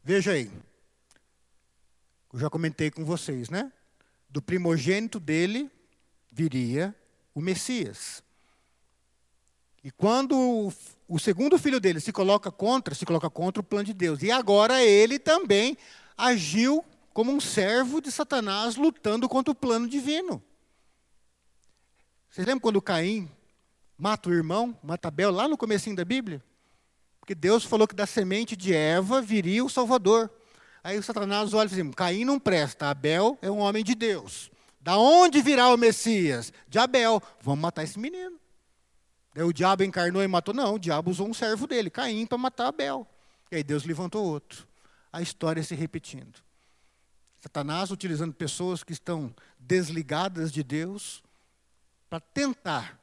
[0.03, 0.51] Veja aí,
[2.33, 3.71] eu já comentei com vocês, né?
[4.31, 5.71] Do primogênito dele
[6.33, 6.97] viria
[7.35, 8.23] o Messias.
[9.85, 10.73] E quando
[11.07, 14.23] o, segundo filho dele se coloca contra, se coloca contra o plano de Deus.
[14.23, 15.77] E agora ele também
[16.17, 20.43] agiu como um servo de Satanás lutando contra o plano divino.
[22.31, 23.31] Vocês lembram quando Caim
[23.97, 26.43] mata o irmão, mata Abel, lá no comecinho da Bíblia?
[27.21, 30.31] Porque Deus falou que da semente de Eva viria o Salvador.
[30.83, 33.95] Aí o Satanás olha e diz assim, Caim não presta, Abel é um homem de
[33.95, 34.51] Deus.
[34.81, 36.53] Da onde virá o Messias?
[36.69, 37.23] De Abel.
[37.43, 38.39] Vamos matar esse menino.
[39.35, 40.55] Daí o diabo encarnou e matou.
[40.55, 43.07] Não, o diabo usou um servo dele, Caim, para matar Abel.
[43.51, 44.67] E aí Deus levantou outro.
[45.13, 46.41] A história se repetindo.
[47.41, 51.23] Satanás utilizando pessoas que estão desligadas de Deus
[52.09, 52.99] para tentar,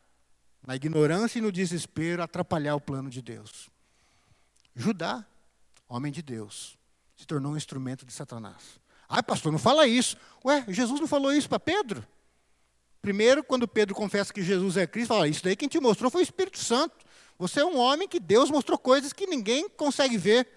[0.66, 3.70] na ignorância e no desespero, atrapalhar o plano de Deus.
[4.76, 5.26] Judá,
[5.88, 6.78] homem de Deus,
[7.16, 8.80] se tornou um instrumento de Satanás.
[9.08, 10.18] Ah, pastor, não fala isso.
[10.44, 12.06] Ué, Jesus não falou isso para Pedro?
[13.02, 16.22] Primeiro, quando Pedro confessa que Jesus é Cristo, fala: Isso daí quem te mostrou foi
[16.22, 17.06] o Espírito Santo.
[17.38, 20.48] Você é um homem que Deus mostrou coisas que ninguém consegue ver.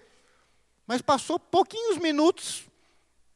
[0.87, 2.65] Mas passou pouquinhos minutos.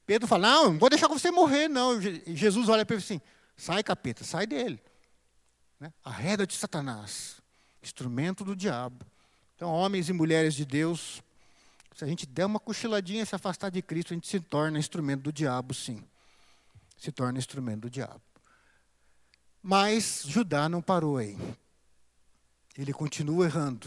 [0.08, 2.02] Pedro fala: Não, não vou deixar você morrer, não.
[2.02, 3.22] Jesus olha para ele assim:
[3.56, 4.82] Sai, capeta, sai dele.
[5.84, 5.92] Né?
[6.02, 7.42] A reda de Satanás,
[7.84, 9.06] instrumento do diabo.
[9.54, 11.22] Então, homens e mulheres de Deus,
[11.94, 14.80] se a gente der uma cochiladinha e se afastar de Cristo, a gente se torna
[14.80, 16.02] instrumento do diabo, sim.
[16.98, 18.22] Se torna instrumento do diabo.
[19.62, 21.38] Mas Judá não parou aí.
[22.78, 23.86] Ele continua errando.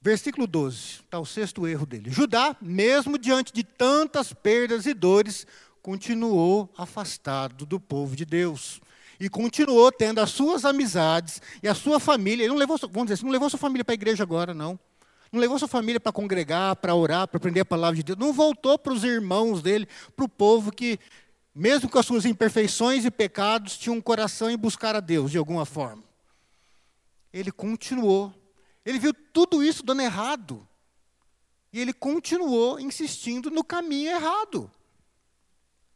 [0.00, 2.10] Versículo 12, está o sexto erro dele.
[2.10, 5.46] Judá, mesmo diante de tantas perdas e dores,
[5.80, 8.80] continuou afastado do povo de Deus.
[9.22, 12.42] E continuou tendo as suas amizades e a sua família.
[12.42, 14.76] Ele não levou, vamos dizer assim, não levou sua família para a igreja agora, não.
[15.30, 18.18] Não levou sua família para congregar, para orar, para aprender a palavra de Deus.
[18.18, 20.98] Não voltou para os irmãos dele, para o povo que
[21.54, 25.38] mesmo com as suas imperfeições e pecados, tinha um coração em buscar a Deus de
[25.38, 26.02] alguma forma.
[27.32, 28.34] Ele continuou.
[28.84, 30.66] Ele viu tudo isso dando errado.
[31.72, 34.68] E ele continuou insistindo no caminho errado.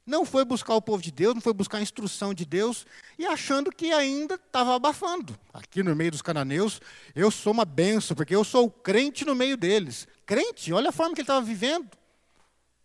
[0.07, 2.87] Não foi buscar o povo de Deus, não foi buscar a instrução de Deus,
[3.19, 5.37] e achando que ainda estava abafando.
[5.53, 6.81] Aqui no meio dos cananeus,
[7.13, 10.07] eu sou uma benção, porque eu sou o crente no meio deles.
[10.25, 11.91] Crente, olha a forma que ele estava vivendo.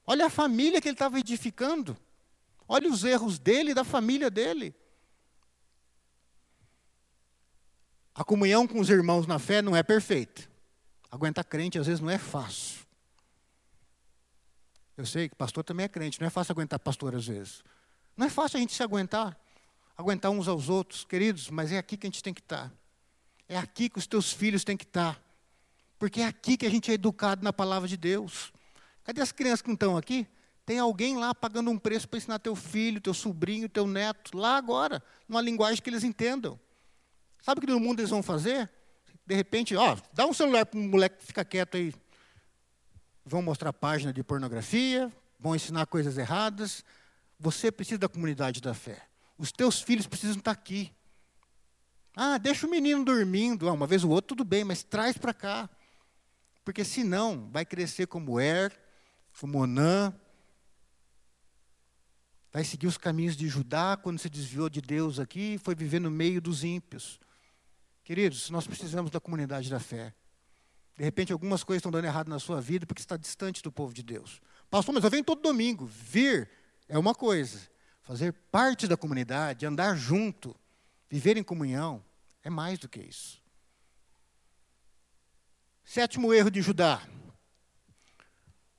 [0.07, 1.95] Olha a família que ele estava edificando.
[2.67, 4.73] Olha os erros dele e da família dele.
[8.15, 10.49] A comunhão com os irmãos na fé não é perfeita.
[11.11, 12.80] Aguentar crente às vezes não é fácil.
[15.01, 17.63] Eu sei que pastor também é crente, não é fácil aguentar pastor às vezes.
[18.15, 19.35] Não é fácil a gente se aguentar,
[19.97, 22.71] aguentar uns aos outros, queridos, mas é aqui que a gente tem que estar.
[23.49, 25.19] É aqui que os teus filhos têm que estar.
[25.97, 28.53] Porque é aqui que a gente é educado na palavra de Deus.
[29.03, 30.27] Cadê as crianças que não estão aqui?
[30.67, 34.55] Tem alguém lá pagando um preço para ensinar teu filho, teu sobrinho, teu neto, lá
[34.55, 36.59] agora, numa linguagem que eles entendam.
[37.41, 38.69] Sabe o que no mundo eles vão fazer?
[39.25, 41.91] De repente, ó, dá um celular para um moleque que fica quieto aí.
[43.25, 46.83] Vão mostrar página de pornografia, vão ensinar coisas erradas.
[47.39, 49.07] Você precisa da comunidade da fé.
[49.37, 50.93] Os teus filhos precisam estar aqui.
[52.15, 53.69] Ah, deixa o menino dormindo.
[53.69, 55.69] Ah, uma vez ou outra, tudo bem, mas traz para cá.
[56.63, 58.71] Porque senão vai crescer como Er,
[59.39, 60.13] como Onã,
[62.51, 66.01] Vai seguir os caminhos de Judá quando se desviou de Deus aqui e foi viver
[66.01, 67.17] no meio dos ímpios.
[68.03, 70.13] Queridos, nós precisamos da comunidade da fé.
[71.01, 73.91] De repente, algumas coisas estão dando errado na sua vida porque está distante do povo
[73.91, 74.39] de Deus.
[74.69, 75.83] Pastor, mas eu venho todo domingo.
[75.87, 76.47] Vir
[76.87, 77.59] é uma coisa.
[78.03, 80.55] Fazer parte da comunidade, andar junto,
[81.09, 82.05] viver em comunhão,
[82.43, 83.41] é mais do que isso.
[85.83, 87.01] Sétimo erro de Judá.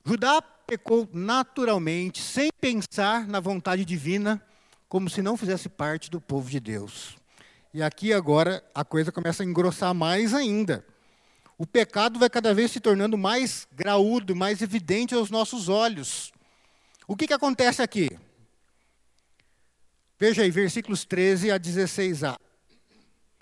[0.05, 4.41] Judá pecou naturalmente, sem pensar na vontade divina,
[4.87, 7.17] como se não fizesse parte do povo de Deus.
[7.73, 10.85] E aqui agora a coisa começa a engrossar mais ainda.
[11.63, 16.33] O pecado vai cada vez se tornando mais graúdo, mais evidente aos nossos olhos.
[17.07, 18.09] O que, que acontece aqui?
[20.19, 22.37] Veja aí, versículos 13 a 16a.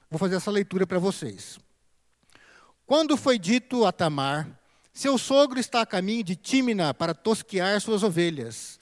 [0.08, 1.58] Vou fazer essa leitura para vocês.
[2.86, 4.48] Quando foi dito a Tamar,
[4.94, 8.80] seu sogro está a caminho de Tímina para tosquear suas ovelhas.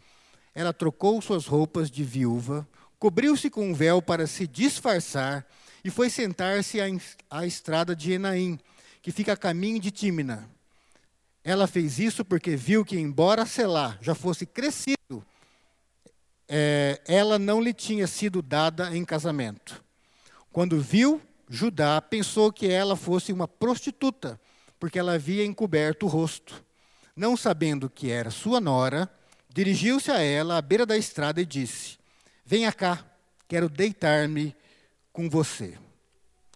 [0.53, 2.67] Ela trocou suas roupas de viúva,
[2.99, 5.47] cobriu-se com um véu para se disfarçar
[5.81, 6.79] e foi sentar-se
[7.29, 8.59] à, estrada de Enaim,
[9.09, 10.47] que fica a caminho de Tímina.
[11.43, 15.25] Ela fez isso porque viu que, embora Selá já fosse crescido,
[16.47, 19.83] é, ela não lhe tinha sido dada em casamento.
[20.51, 21.19] Quando viu
[21.49, 24.39] Judá, pensou que ela fosse uma prostituta,
[24.79, 26.63] porque ela havia encoberto o rosto.
[27.15, 29.11] Não sabendo que era sua nora,
[29.51, 31.97] dirigiu-se a ela à beira da estrada e disse:
[32.45, 33.03] Venha cá,
[33.47, 34.55] quero deitar-me
[35.11, 35.79] com você.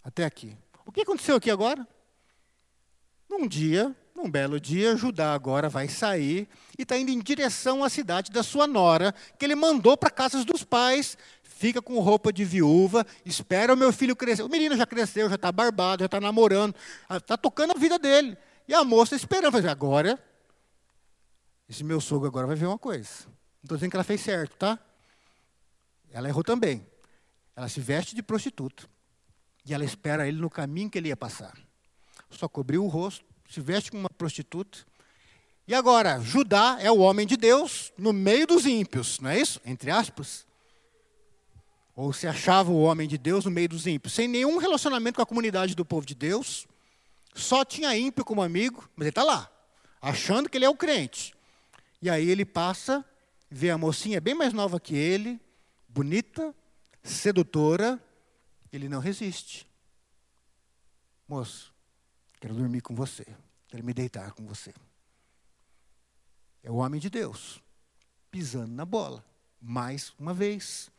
[0.04, 0.56] Até aqui.
[0.86, 1.88] O que aconteceu aqui agora?
[3.34, 7.90] Num dia, num belo dia, Judá agora vai sair e está indo em direção à
[7.90, 12.46] cidade da sua nora, que ele mandou para casas dos pais, fica com roupa de
[12.46, 14.44] viúva, espera o meu filho crescer.
[14.44, 16.76] O menino já cresceu, já está barbado, já está namorando,
[17.10, 18.38] está tocando a vida dele.
[18.68, 20.24] E a moça esperando, fazer agora,
[21.68, 23.10] esse meu sogro agora vai ver uma coisa.
[23.26, 24.78] Não estou dizendo que ela fez certo, tá?
[26.12, 26.86] Ela errou também.
[27.56, 28.84] Ela se veste de prostituta.
[29.66, 31.58] E ela espera ele no caminho que ele ia passar.
[32.38, 34.80] Só cobriu o rosto, se veste como uma prostituta.
[35.68, 39.62] E agora, Judá é o homem de Deus no meio dos ímpios, não é isso?
[39.66, 40.46] Entre aspas.
[41.96, 45.22] Ou se achava o homem de Deus no meio dos ímpios, sem nenhum relacionamento com
[45.22, 46.68] a comunidade do povo de Deus,
[47.34, 49.50] só tinha ímpio como amigo, mas ele está lá,
[50.02, 51.34] achando que ele é o crente.
[52.02, 53.06] E aí ele passa,
[53.50, 55.40] vê a mocinha bem mais nova que ele,
[55.88, 56.54] bonita,
[57.04, 58.02] sedutora,
[58.72, 59.68] ele não resiste.
[61.28, 61.73] Moço,
[62.44, 63.26] quero dormir com você,
[63.70, 64.74] quero me deitar com você.
[66.62, 67.62] É o homem de Deus,
[68.30, 69.24] pisando na bola,
[69.62, 70.92] mais uma vez.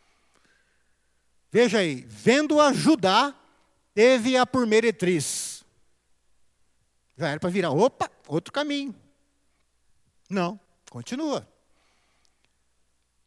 [1.52, 3.38] Veja aí, vendo-a Judá,
[3.92, 5.62] teve-a por meretriz.
[7.14, 8.94] Já era para virar, opa, outro caminho.
[10.30, 11.46] Não, continua.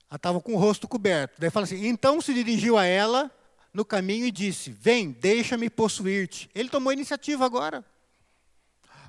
[0.10, 1.40] Ela estava com o rosto coberto.
[1.40, 3.30] Daí fala assim: então se dirigiu a ela
[3.72, 6.50] no caminho e disse: Vem, deixa-me possuir-te.
[6.56, 7.86] Ele tomou a iniciativa agora.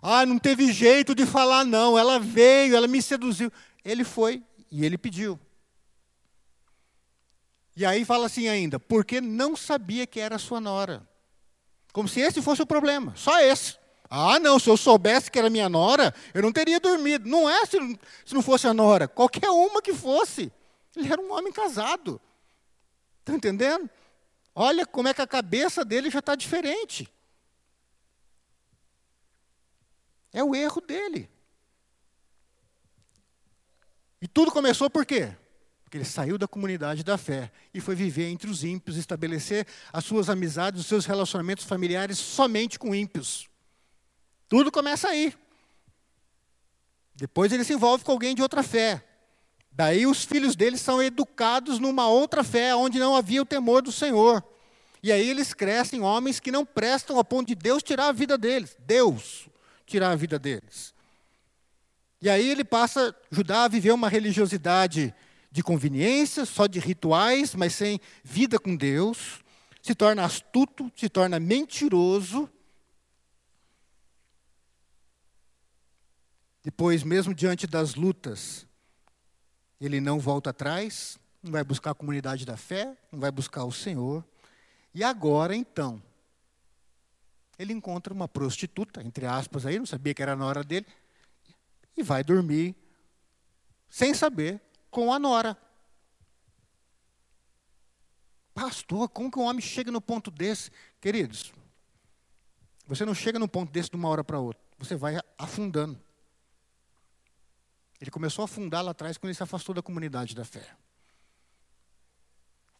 [0.00, 1.98] Ah, não teve jeito de falar, não.
[1.98, 3.50] Ela veio, ela me seduziu.
[3.84, 5.38] Ele foi e ele pediu.
[7.76, 11.06] E aí fala assim ainda: porque não sabia que era sua nora.
[11.92, 13.76] Como se esse fosse o problema, só esse.
[14.10, 17.28] Ah, não, se eu soubesse que era minha nora, eu não teria dormido.
[17.28, 17.76] Não é se,
[18.24, 20.50] se não fosse a nora, qualquer uma que fosse.
[20.96, 22.20] Ele era um homem casado.
[23.20, 23.88] Está entendendo?
[24.54, 27.08] Olha como é que a cabeça dele já está diferente.
[30.38, 31.28] É o erro dele.
[34.22, 35.34] E tudo começou por quê?
[35.82, 40.04] Porque ele saiu da comunidade da fé e foi viver entre os ímpios, estabelecer as
[40.04, 43.48] suas amizades, os seus relacionamentos familiares somente com ímpios.
[44.48, 45.34] Tudo começa aí.
[47.16, 49.04] Depois ele se envolve com alguém de outra fé.
[49.72, 53.90] Daí os filhos deles são educados numa outra fé, onde não havia o temor do
[53.90, 54.40] Senhor.
[55.02, 58.38] E aí eles crescem homens que não prestam a ponto de Deus tirar a vida
[58.38, 58.76] deles.
[58.78, 59.48] Deus
[59.88, 60.94] tirar a vida deles.
[62.20, 65.14] E aí ele passa, Judá, a viver uma religiosidade
[65.50, 69.40] de conveniência, só de rituais, mas sem vida com Deus.
[69.82, 72.50] Se torna astuto, se torna mentiroso.
[76.62, 78.66] Depois, mesmo diante das lutas,
[79.80, 83.72] ele não volta atrás, não vai buscar a comunidade da fé, não vai buscar o
[83.72, 84.24] Senhor.
[84.92, 86.02] E agora, então,
[87.58, 90.86] ele encontra uma prostituta, entre aspas, aí, não sabia que era na hora dele,
[91.96, 92.76] e vai dormir,
[93.88, 95.58] sem saber, com a nora.
[98.54, 100.70] Pastor, como que um homem chega no ponto desse?
[101.00, 101.52] Queridos,
[102.86, 106.00] você não chega no ponto desse de uma hora para outra, você vai afundando.
[108.00, 110.76] Ele começou a afundar lá atrás quando ele se afastou da comunidade da fé.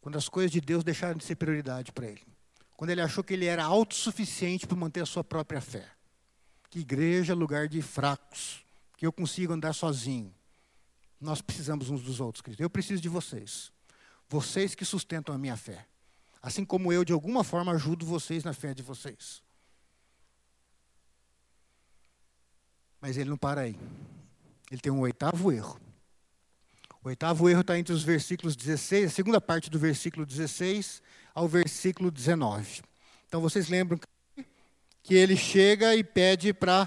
[0.00, 2.37] Quando as coisas de Deus deixaram de ser prioridade para ele.
[2.78, 5.84] Quando ele achou que ele era autossuficiente para manter a sua própria fé.
[6.70, 8.64] Que igreja é lugar de fracos.
[8.96, 10.32] Que eu consigo andar sozinho.
[11.20, 12.62] Nós precisamos uns dos outros, queridos.
[12.62, 13.72] Eu preciso de vocês.
[14.28, 15.88] Vocês que sustentam a minha fé.
[16.40, 19.42] Assim como eu, de alguma forma, ajudo vocês na fé de vocês.
[23.00, 23.76] Mas ele não para aí.
[24.70, 25.80] Ele tem um oitavo erro.
[27.08, 31.02] O oitavo erro está entre os versículos 16, a segunda parte do versículo 16
[31.34, 32.82] ao versículo 19.
[33.26, 33.98] Então vocês lembram
[35.02, 36.86] que ele chega e pede para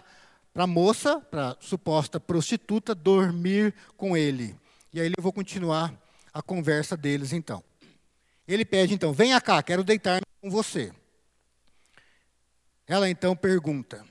[0.53, 4.55] a moça, para suposta prostituta, dormir com ele.
[4.93, 5.91] E aí eu vou continuar
[6.31, 7.63] a conversa deles então.
[8.47, 10.93] Ele pede então: venha cá, quero deitar com você.
[12.85, 14.05] Ela então pergunta: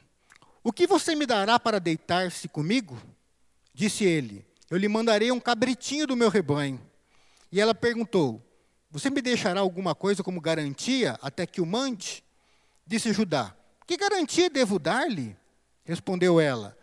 [0.61, 3.01] O que você me dará para deitar-se comigo?
[3.73, 6.81] Disse ele: Eu lhe mandarei um cabritinho do meu rebanho.
[7.51, 8.41] E ela perguntou:
[8.91, 12.23] Você me deixará alguma coisa como garantia até que o mande?
[12.87, 13.55] Disse Judá:
[13.85, 15.37] Que garantia devo dar-lhe?
[15.85, 16.79] Respondeu ela: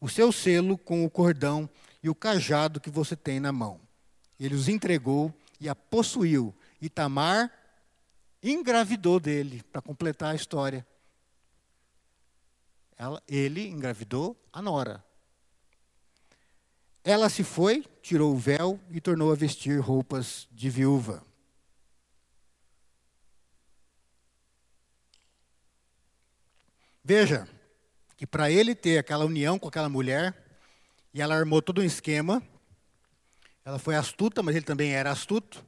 [0.00, 1.68] O seu selo com o cordão
[2.02, 3.78] e o cajado que você tem na mão.
[4.38, 6.54] Ele os entregou e a possuiu.
[6.80, 7.52] E Tamar
[8.42, 10.86] engravidou dele, para completar a história.
[12.96, 15.04] Ela, ele engravidou a nora.
[17.02, 21.24] Ela se foi, tirou o véu e tornou a vestir roupas de viúva.
[27.02, 27.48] Veja
[28.18, 30.36] que para ele ter aquela união com aquela mulher,
[31.14, 32.42] e ela armou todo um esquema,
[33.64, 35.64] ela foi astuta, mas ele também era astuto.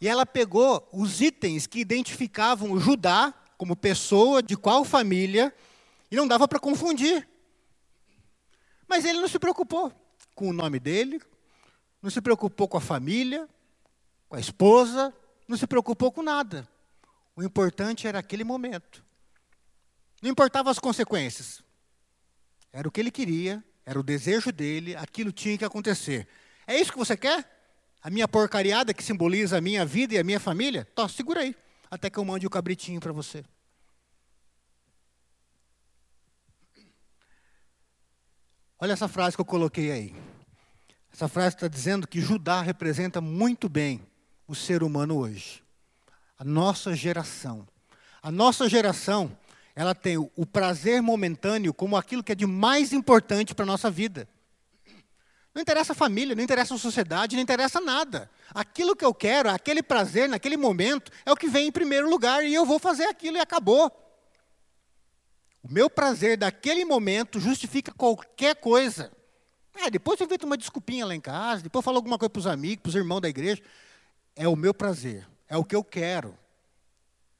[0.00, 5.52] E ela pegou os itens que identificavam Judá como pessoa de qual família,
[6.08, 7.28] e não dava para confundir.
[8.86, 10.05] Mas ele não se preocupou
[10.36, 11.20] com o nome dele,
[12.00, 13.48] não se preocupou com a família,
[14.28, 15.12] com a esposa,
[15.48, 16.68] não se preocupou com nada.
[17.34, 19.02] O importante era aquele momento.
[20.22, 21.62] Não importava as consequências.
[22.72, 26.28] Era o que ele queria, era o desejo dele, aquilo tinha que acontecer.
[26.66, 27.50] É isso que você quer?
[28.02, 30.84] A minha porcariada que simboliza a minha vida e a minha família?
[30.94, 31.56] Tó, segura aí,
[31.90, 33.42] até que eu mande o cabritinho para você.
[38.78, 40.25] Olha essa frase que eu coloquei aí.
[41.16, 44.06] Essa frase está dizendo que Judá representa muito bem
[44.46, 45.62] o ser humano hoje.
[46.38, 47.66] A nossa geração.
[48.22, 49.34] A nossa geração,
[49.74, 53.90] ela tem o prazer momentâneo como aquilo que é de mais importante para a nossa
[53.90, 54.28] vida.
[55.54, 58.30] Não interessa a família, não interessa a sociedade, não interessa nada.
[58.50, 62.44] Aquilo que eu quero, aquele prazer naquele momento, é o que vem em primeiro lugar
[62.44, 63.90] e eu vou fazer aquilo e acabou.
[65.62, 69.15] O meu prazer daquele momento justifica qualquer coisa.
[69.76, 72.40] É, depois eu invento uma desculpinha lá em casa, depois eu falo alguma coisa para
[72.40, 73.62] os amigos, para os irmãos da igreja.
[74.34, 76.36] É o meu prazer, é o que eu quero.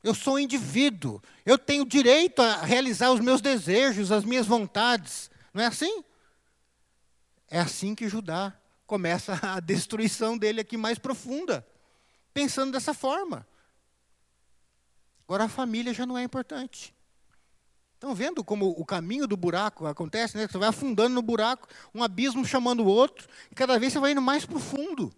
[0.02, 5.30] Eu sou um indivíduo, eu tenho direito a realizar os meus desejos, as minhas vontades.
[5.52, 6.04] Não é assim?
[7.48, 8.56] É assim que Judá
[8.86, 11.66] começa a destruição dele aqui mais profunda,
[12.32, 13.46] pensando dessa forma.
[15.26, 16.94] Agora a família já não é importante.
[17.96, 20.46] Estão vendo como o caminho do buraco acontece, né?
[20.46, 24.12] Você vai afundando no buraco, um abismo chamando o outro, e cada vez você vai
[24.12, 25.10] indo mais profundo.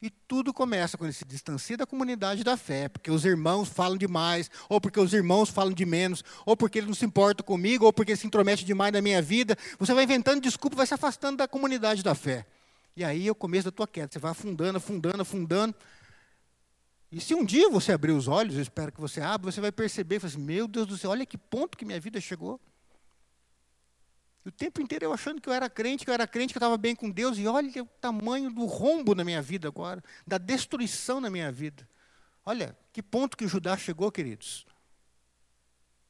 [0.00, 3.98] E tudo começa quando ele se distancia da comunidade da fé, porque os irmãos falam
[3.98, 7.84] demais, ou porque os irmãos falam de menos, ou porque ele não se importa comigo,
[7.84, 9.54] ou porque ele se intromete demais na minha vida.
[9.78, 12.46] Você vai inventando desculpa, vai se afastando da comunidade da fé.
[12.96, 14.08] E aí é o começo da tua queda.
[14.10, 15.74] Você vai afundando, afundando, afundando.
[17.10, 19.70] E se um dia você abrir os olhos, eu espero que você abra, você vai
[19.70, 22.60] perceber, assim, meu Deus do céu, olha que ponto que minha vida chegou.
[24.44, 26.60] O tempo inteiro eu achando que eu era crente, que eu era crente, que eu
[26.60, 30.38] estava bem com Deus, e olha o tamanho do rombo na minha vida agora, da
[30.38, 31.88] destruição na minha vida.
[32.44, 34.66] Olha, que ponto que o Judá chegou, queridos.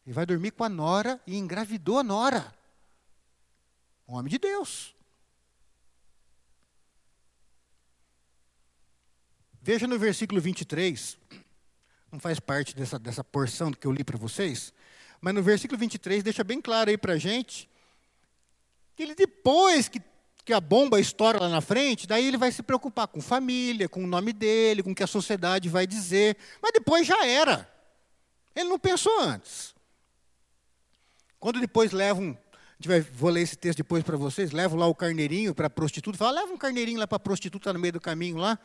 [0.05, 2.55] Ele vai dormir com a nora e engravidou a nora.
[4.09, 4.96] Um homem de Deus.
[9.67, 11.19] Veja no versículo 23,
[12.13, 14.73] não faz parte dessa, dessa porção que eu li para vocês,
[15.21, 17.69] mas no versículo 23 deixa bem claro aí para a gente
[18.95, 20.01] que ele depois que,
[20.45, 24.05] que a bomba estoura lá na frente, daí ele vai se preocupar com família, com
[24.05, 26.37] o nome dele, com o que a sociedade vai dizer.
[26.63, 27.69] Mas depois já era.
[28.55, 29.75] Ele não pensou antes.
[31.41, 32.39] Quando depois levam,
[33.15, 36.43] vou ler esse texto depois para vocês, levam lá o carneirinho para a prostituta, fala,
[36.43, 38.57] leva um carneirinho lá para a prostituta no meio do caminho lá,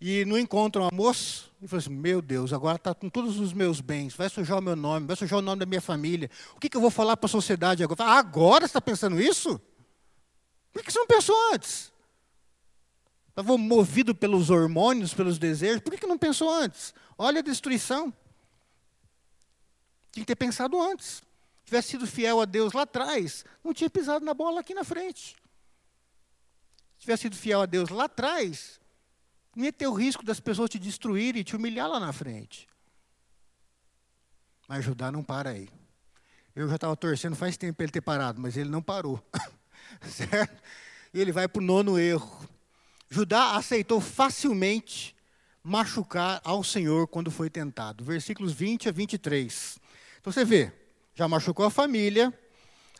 [0.00, 3.52] e não encontram a moça, e fala assim, meu Deus, agora está com todos os
[3.52, 6.30] meus bens, vai sujar o meu nome, vai sujar o nome da minha família.
[6.56, 7.98] O que, que eu vou falar para a sociedade agora?
[7.98, 9.60] Fala, agora você está pensando isso?
[10.72, 11.92] Por que você não pensou antes?
[13.28, 16.94] Estava movido pelos hormônios, pelos desejos, por que, que não pensou antes?
[17.18, 18.12] Olha a destruição.
[20.12, 21.22] Tinha que ter pensado antes.
[21.58, 24.82] Se tivesse sido fiel a Deus lá atrás, não tinha pisado na bola aqui na
[24.82, 25.36] frente.
[26.96, 28.79] Se tivesse sido fiel a Deus lá atrás,
[29.56, 32.68] ia ter o risco das pessoas te destruírem e te humilhar lá na frente.
[34.68, 35.68] Mas Judá não para aí.
[36.54, 39.22] Eu já estava torcendo faz tempo para ele ter parado, mas ele não parou.
[40.06, 40.62] certo?
[41.12, 42.48] E ele vai para o nono erro.
[43.08, 45.16] Judá aceitou facilmente
[45.62, 48.04] machucar ao Senhor quando foi tentado.
[48.04, 49.78] Versículos 20 a 23.
[50.20, 50.72] Então você vê,
[51.14, 52.32] já machucou a família,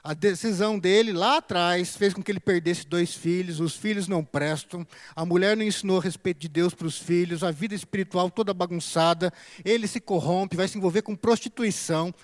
[0.02, 4.24] a decisão dele lá atrás fez com que ele perdesse dois filhos, os filhos não
[4.24, 8.30] prestam, a mulher não ensinou a respeito de Deus para os filhos, a vida espiritual
[8.30, 9.32] toda bagunçada,
[9.64, 12.14] ele se corrompe, vai se envolver com prostituição.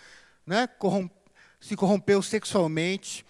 [0.47, 0.69] né,
[1.61, 3.27] se corrompeu sexualmente,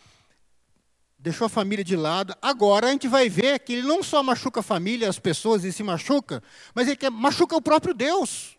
[1.18, 2.36] deixou a família de lado.
[2.42, 5.72] Agora a gente vai ver que ele não só machuca a família, as pessoas e
[5.72, 6.42] se machuca,
[6.74, 8.56] mas ele machuca o próprio Deus.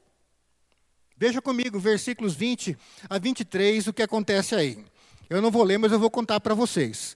[1.15, 2.77] Veja comigo, versículos 20
[3.09, 4.83] a 23, o que acontece aí.
[5.29, 7.15] Eu não vou ler, mas eu vou contar para vocês.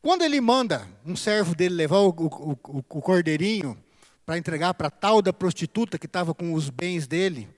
[0.00, 3.78] Quando ele manda um servo dele levar o, o, o, cordeirinho
[4.26, 7.48] para entregar para tal da prostituta que estava com os bens dele,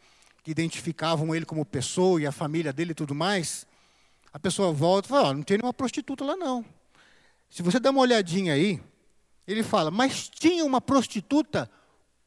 [0.43, 3.67] que identificavam ele como pessoa e a família dele e tudo mais,
[4.31, 6.63] a pessoa volta e fala: oh, não tem nenhuma prostituta lá não.
[7.49, 8.83] Se você der uma olhadinha aí,
[9.47, 11.71] ele fala: mas tinha uma prostituta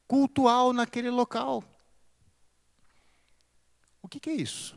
[0.08, 1.64] cultual naquele local.
[4.02, 4.77] O que, que é isso?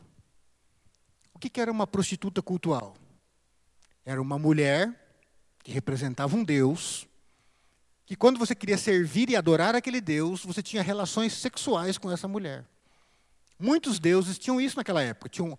[1.40, 2.94] O que, era uma prostituta cultual?
[4.04, 4.94] Era uma mulher
[5.64, 7.08] que representava um Deus,
[8.04, 12.28] que quando você queria servir e adorar aquele Deus, você tinha relações sexuais com essa
[12.28, 12.66] mulher.
[13.58, 15.30] Muitos deuses tinham isso naquela época.
[15.30, 15.58] Tinham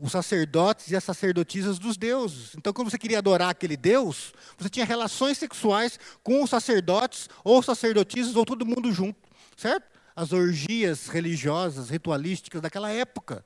[0.00, 2.54] os sacerdotes e as sacerdotisas dos deuses.
[2.56, 7.60] Então, quando você queria adorar aquele Deus, você tinha relações sexuais com os sacerdotes, ou
[7.60, 9.18] sacerdotisas, ou todo mundo junto,
[9.56, 9.98] certo?
[10.14, 13.44] As orgias religiosas, ritualísticas daquela época.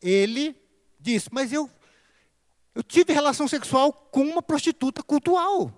[0.00, 0.56] Ele
[0.98, 1.70] disse: Mas eu,
[2.74, 5.72] eu tive relação sexual com uma prostituta cultual.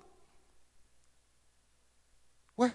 [2.59, 2.75] Ué?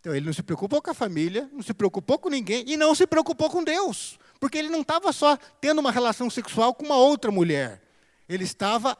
[0.00, 2.94] Então ele não se preocupou com a família, não se preocupou com ninguém e não
[2.94, 4.18] se preocupou com Deus.
[4.38, 7.82] Porque ele não estava só tendo uma relação sexual com uma outra mulher.
[8.28, 8.96] Ele estava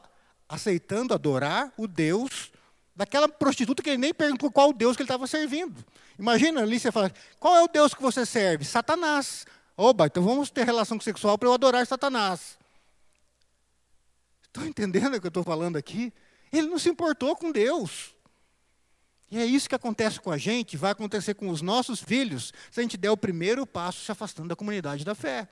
[0.49, 2.51] aceitando adorar o Deus
[2.95, 5.85] daquela prostituta que ele nem perguntou qual Deus que ele estava servindo.
[6.17, 8.65] Imagina ali você fala, qual é o Deus que você serve?
[8.65, 9.45] Satanás.
[9.79, 12.57] Oba, então vamos ter relação sexual para eu adorar Satanás.
[14.41, 16.11] Estão entendendo o que eu estou falando aqui?
[16.51, 18.15] Ele não se importou com Deus.
[19.29, 22.79] E é isso que acontece com a gente, vai acontecer com os nossos filhos, se
[22.79, 25.47] a gente der o primeiro passo se afastando da comunidade da fé,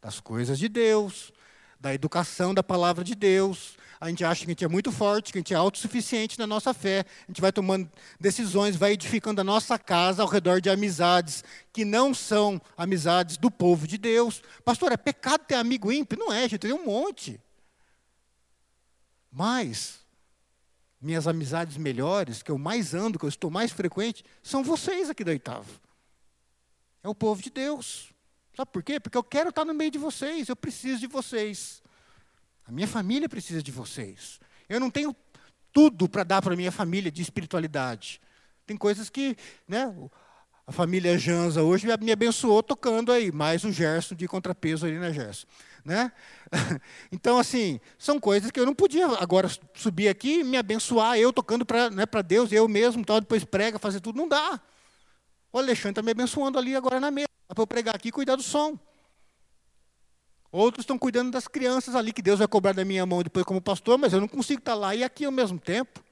[0.00, 1.32] das coisas de Deus,
[1.80, 3.76] da educação da palavra de Deus.
[3.98, 6.46] A gente acha que a gente é muito forte, que a gente é autossuficiente na
[6.46, 7.04] nossa fé.
[7.26, 11.84] A gente vai tomando decisões, vai edificando a nossa casa ao redor de amizades que
[11.84, 14.42] não são amizades do povo de Deus.
[14.64, 16.18] Pastor, é pecado ter amigo ímpio?
[16.18, 17.40] Não é, gente, tem um monte.
[19.32, 20.00] Mas
[21.00, 25.24] minhas amizades melhores, que eu mais ando, que eu estou mais frequente, são vocês aqui
[25.24, 25.70] da oitava.
[27.02, 28.12] É o povo de Deus.
[28.56, 28.98] Sabe por quê?
[28.98, 31.82] Porque eu quero estar no meio de vocês, eu preciso de vocês.
[32.64, 34.40] A minha família precisa de vocês.
[34.66, 35.14] Eu não tenho
[35.72, 38.18] tudo para dar para a minha família de espiritualidade.
[38.66, 39.36] Tem coisas que,
[39.68, 39.94] né,
[40.66, 45.12] a família Janza hoje me abençoou tocando aí, mais o Gerson de contrapeso ali, né,
[45.12, 45.46] Gerson?
[45.84, 46.10] Né?
[47.12, 51.30] Então, assim, são coisas que eu não podia agora subir aqui e me abençoar, eu
[51.30, 54.60] tocando para né, Deus, eu mesmo, tal, depois prega, fazer tudo, não dá.
[55.52, 58.36] O Alexandre está me abençoando ali agora na mesa, para eu pregar aqui e cuidar
[58.36, 58.78] do som.
[60.50, 63.60] Outros estão cuidando das crianças ali, que Deus vai cobrar da minha mão depois como
[63.60, 66.02] pastor, mas eu não consigo estar lá e aqui ao mesmo tempo.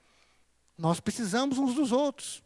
[0.76, 2.42] Nós precisamos uns dos outros.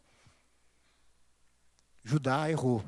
[2.03, 2.83] Judá errou.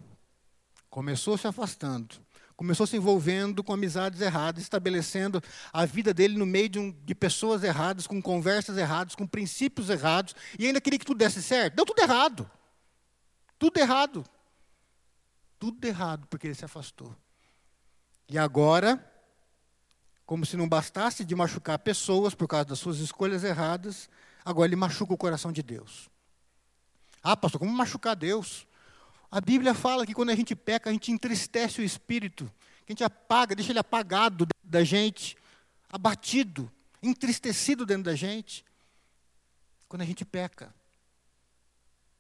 [0.90, 2.22] Começou se afastando
[2.62, 5.42] começou se envolvendo com amizades erradas, estabelecendo
[5.74, 9.90] a vida dele no meio de, um, de, pessoas erradas, com conversas erradas, com princípios
[9.90, 11.74] errados, e ainda queria que tudo desse certo.
[11.74, 12.48] Deu tudo errado.
[13.58, 14.24] Tudo errado.
[15.62, 17.16] Tudo errado, porque ele se afastou.
[18.28, 19.00] E agora,
[20.26, 24.10] como se não bastasse de machucar pessoas por causa das suas escolhas erradas,
[24.44, 26.10] agora ele machuca o coração de Deus.
[27.22, 28.66] Ah, pastor, como machucar Deus?
[29.30, 32.52] A Bíblia fala que quando a gente peca, a gente entristece o espírito,
[32.84, 35.38] que a gente apaga, deixa ele apagado da gente,
[35.92, 36.72] abatido,
[37.04, 38.66] entristecido dentro da gente.
[39.88, 40.74] Quando a gente peca,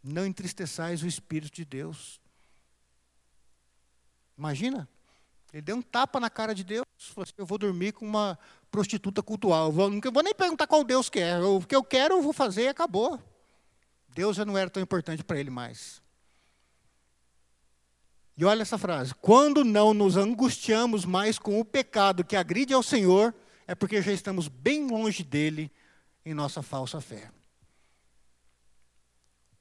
[0.03, 2.21] não entristeçais o espírito de Deus.
[4.41, 4.89] Imagina,
[5.53, 8.39] ele deu um tapa na cara de Deus, falou assim, eu vou dormir com uma
[8.71, 12.15] prostituta cultual, eu vou, não vou nem perguntar qual Deus quer, o que eu quero
[12.15, 13.21] eu vou fazer e acabou.
[14.09, 16.01] Deus já não era tão importante para ele mais.
[18.35, 22.81] E olha essa frase: quando não nos angustiamos mais com o pecado que agride ao
[22.81, 23.35] Senhor,
[23.67, 25.71] é porque já estamos bem longe dele
[26.25, 27.29] em nossa falsa fé.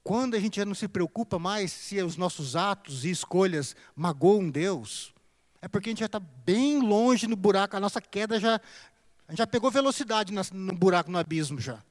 [0.03, 4.49] Quando a gente já não se preocupa mais se os nossos atos e escolhas magoam
[4.49, 5.13] Deus,
[5.61, 8.59] é porque a gente já está bem longe no buraco, a nossa queda já,
[9.29, 11.83] já pegou velocidade no buraco, no abismo já.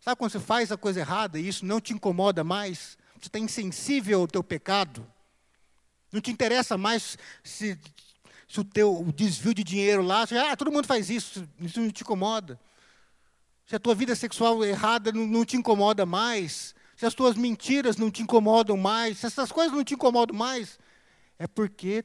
[0.00, 2.96] Sabe quando você faz a coisa errada e isso não te incomoda mais?
[3.18, 5.06] Você está insensível ao teu pecado?
[6.10, 7.78] Não te interessa mais se,
[8.48, 11.90] se o teu desvio de dinheiro lá, se, ah, todo mundo faz isso, isso não
[11.90, 12.58] te incomoda.
[13.66, 17.96] Se a tua vida sexual errada não, não te incomoda mais, se as tuas mentiras
[17.96, 20.78] não te incomodam mais, se essas coisas não te incomodam mais,
[21.38, 22.04] é porque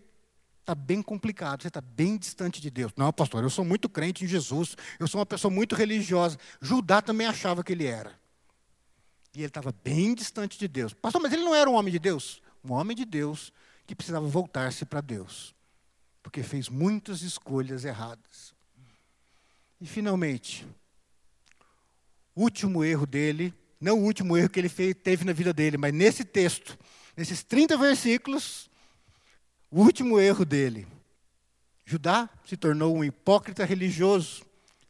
[0.59, 2.91] está bem complicado, você está bem distante de Deus.
[2.95, 6.37] Não, pastor, eu sou muito crente em Jesus, eu sou uma pessoa muito religiosa.
[6.61, 8.19] Judá também achava que ele era.
[9.33, 10.93] E ele estava bem distante de Deus.
[10.93, 12.41] Pastor, mas ele não era um homem de Deus?
[12.63, 13.51] Um homem de Deus
[13.87, 15.55] que precisava voltar-se para Deus,
[16.21, 18.53] porque fez muitas escolhas erradas.
[19.81, 20.67] E finalmente,
[22.35, 25.93] último erro dele, não o último erro que ele fez, teve na vida dele, mas
[25.93, 26.77] nesse texto,
[27.15, 28.69] nesses 30 versículos,
[29.71, 30.87] o último erro dele.
[31.85, 34.43] Judá se tornou um hipócrita religioso,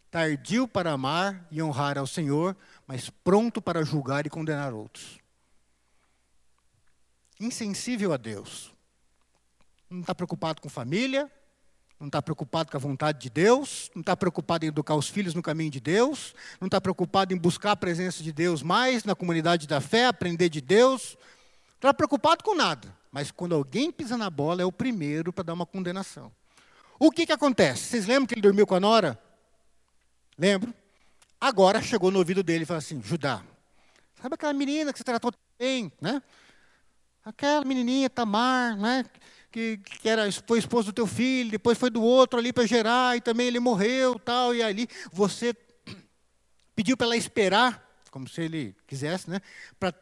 [0.10, 5.20] tardio para amar e honrar ao Senhor, mas pronto para julgar e condenar outros.
[7.40, 8.74] Insensível a Deus.
[9.90, 11.32] Não está preocupado com família,
[12.00, 15.34] não está preocupado com a vontade de Deus, não está preocupado em educar os filhos
[15.34, 19.14] no caminho de Deus, não está preocupado em buscar a presença de Deus mais na
[19.14, 21.18] comunidade da fé, aprender de Deus,
[21.82, 22.96] não está preocupado com nada.
[23.12, 26.32] Mas quando alguém pisa na bola, é o primeiro para dar uma condenação.
[26.98, 27.84] O que, que acontece?
[27.84, 29.20] Vocês lembram que ele dormiu com a Nora?
[30.38, 30.74] Lembro.
[31.40, 33.42] Agora chegou no ouvido dele e falou assim: Judá,
[34.22, 36.22] sabe aquela menina que você tratou bem, né?
[37.24, 39.06] Aquela menininha, Tamar, né?
[39.52, 43.18] Que, que era, foi esposo do teu filho, depois foi do outro ali para gerar,
[43.18, 45.56] e também ele morreu, tal, e ali você
[46.76, 49.40] pediu para ela esperar, como se ele quisesse, né?
[49.80, 49.94] Para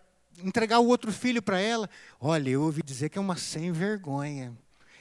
[0.43, 1.89] entregar o outro filho para ela.
[2.19, 4.55] Olha, eu ouvi dizer que é uma sem vergonha.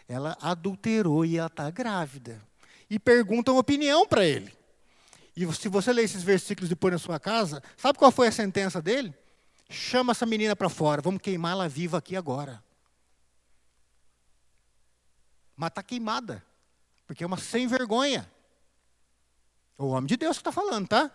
[0.08, 2.40] Ela adulterou e ela está grávida.
[2.88, 4.52] E perguntam opinião para ele.
[5.36, 8.80] E se você ler esses versículos depois na sua casa, sabe qual foi a sentença
[8.80, 9.12] dele?
[9.68, 12.62] Chama essa menina para fora, vamos queimar ela viva aqui agora.
[15.56, 16.44] Mas está queimada,
[17.06, 18.30] porque é uma sem vergonha.
[19.78, 21.10] O homem de Deus que está falando, tá?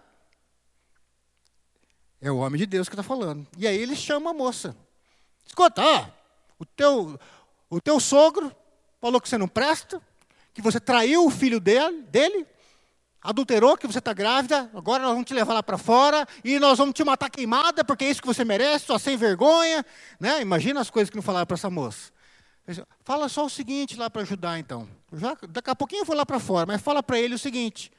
[2.19, 3.47] É o homem de Deus que está falando.
[3.57, 4.75] E aí ele chama a moça.
[5.45, 6.07] Escuta, ó,
[6.59, 7.19] o teu,
[7.69, 8.55] o teu sogro
[8.99, 10.01] falou que você não presta,
[10.53, 12.47] que você traiu o filho dele, dele
[13.21, 16.77] adulterou, que você está grávida, agora nós vamos te levar lá para fora e nós
[16.77, 19.85] vamos te matar queimada, porque é isso que você merece, só sem vergonha.
[20.19, 20.41] Né?
[20.41, 22.11] Imagina as coisas que não falaram para essa moça.
[23.03, 24.87] Fala só o seguinte lá para ajudar, então.
[25.11, 27.91] Já, daqui a pouquinho eu vou lá para fora, mas fala para ele o seguinte: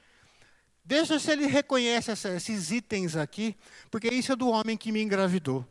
[0.85, 3.57] Deixa se ele reconhece essa, esses itens aqui,
[3.91, 5.67] porque isso é do homem que me engravidou.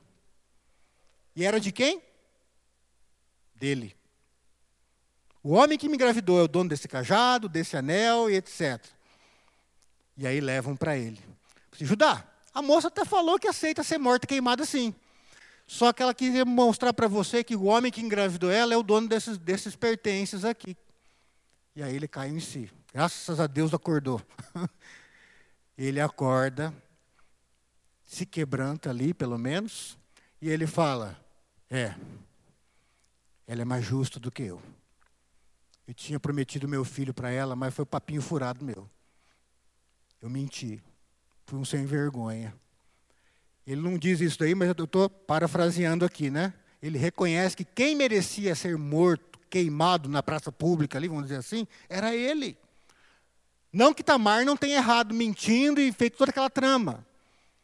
[1.35, 2.01] E era de quem?
[3.55, 3.95] Dele.
[5.43, 8.83] O homem que me engravidou é o dono desse cajado, desse anel e etc.
[10.17, 11.19] E aí levam para ele.
[11.79, 12.23] Judá,
[12.53, 14.93] a moça até falou que aceita ser morta queimada sim.
[15.72, 18.84] Só que ela queria mostrar para você que o homem que engravidou ela é o
[18.84, 20.76] dono desses, desses pertences aqui.
[21.74, 22.69] E aí ele cai em si.
[22.93, 24.22] Graças a Deus acordou.
[25.78, 26.74] ele acorda,
[28.03, 29.97] se quebranta ali, pelo menos,
[30.41, 31.17] e ele fala:
[31.69, 31.95] É,
[33.47, 34.61] ela é mais justa do que eu.
[35.88, 38.89] Eu tinha prometido meu filho para ela, mas foi papinho furado meu.
[40.22, 40.84] Eu menti.
[41.45, 42.53] Fui um sem vergonha.
[43.72, 46.53] Ele não diz isso daí, mas eu estou parafraseando aqui, né?
[46.84, 51.65] Ele reconhece que quem merecia ser morto, queimado na praça pública ali, vamos dizer assim,
[51.88, 52.57] era ele.
[53.72, 57.07] Não que Tamar não tenha errado, mentindo e feito toda aquela trama.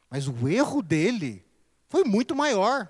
[0.10, 1.44] Mas o erro dele
[1.90, 2.88] foi muito maior.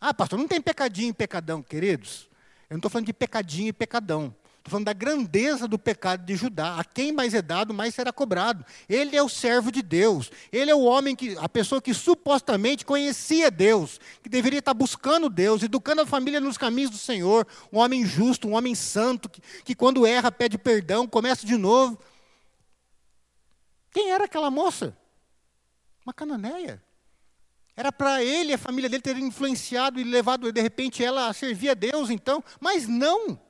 [0.00, 2.26] Ah, pastor, não tem pecadinho e pecadão, queridos.
[2.70, 4.34] Eu não estou falando de pecadinho e pecadão.
[4.60, 6.78] Estou falando da grandeza do pecado de Judá.
[6.78, 8.64] A quem mais é dado, mais será cobrado.
[8.86, 10.30] Ele é o servo de Deus.
[10.52, 15.30] Ele é o homem que, a pessoa que supostamente conhecia Deus, que deveria estar buscando
[15.30, 17.46] Deus, educando a família nos caminhos do Senhor.
[17.72, 21.98] Um homem justo, um homem santo, que, que quando erra pede perdão, começa de novo.
[23.90, 24.94] Quem era aquela moça?
[26.04, 26.82] Uma cananeia.
[27.74, 31.70] Era para ele, a família dele, ter influenciado e levado, de repente, ela a servir
[31.70, 32.44] a Deus, então.
[32.60, 33.40] Mas não.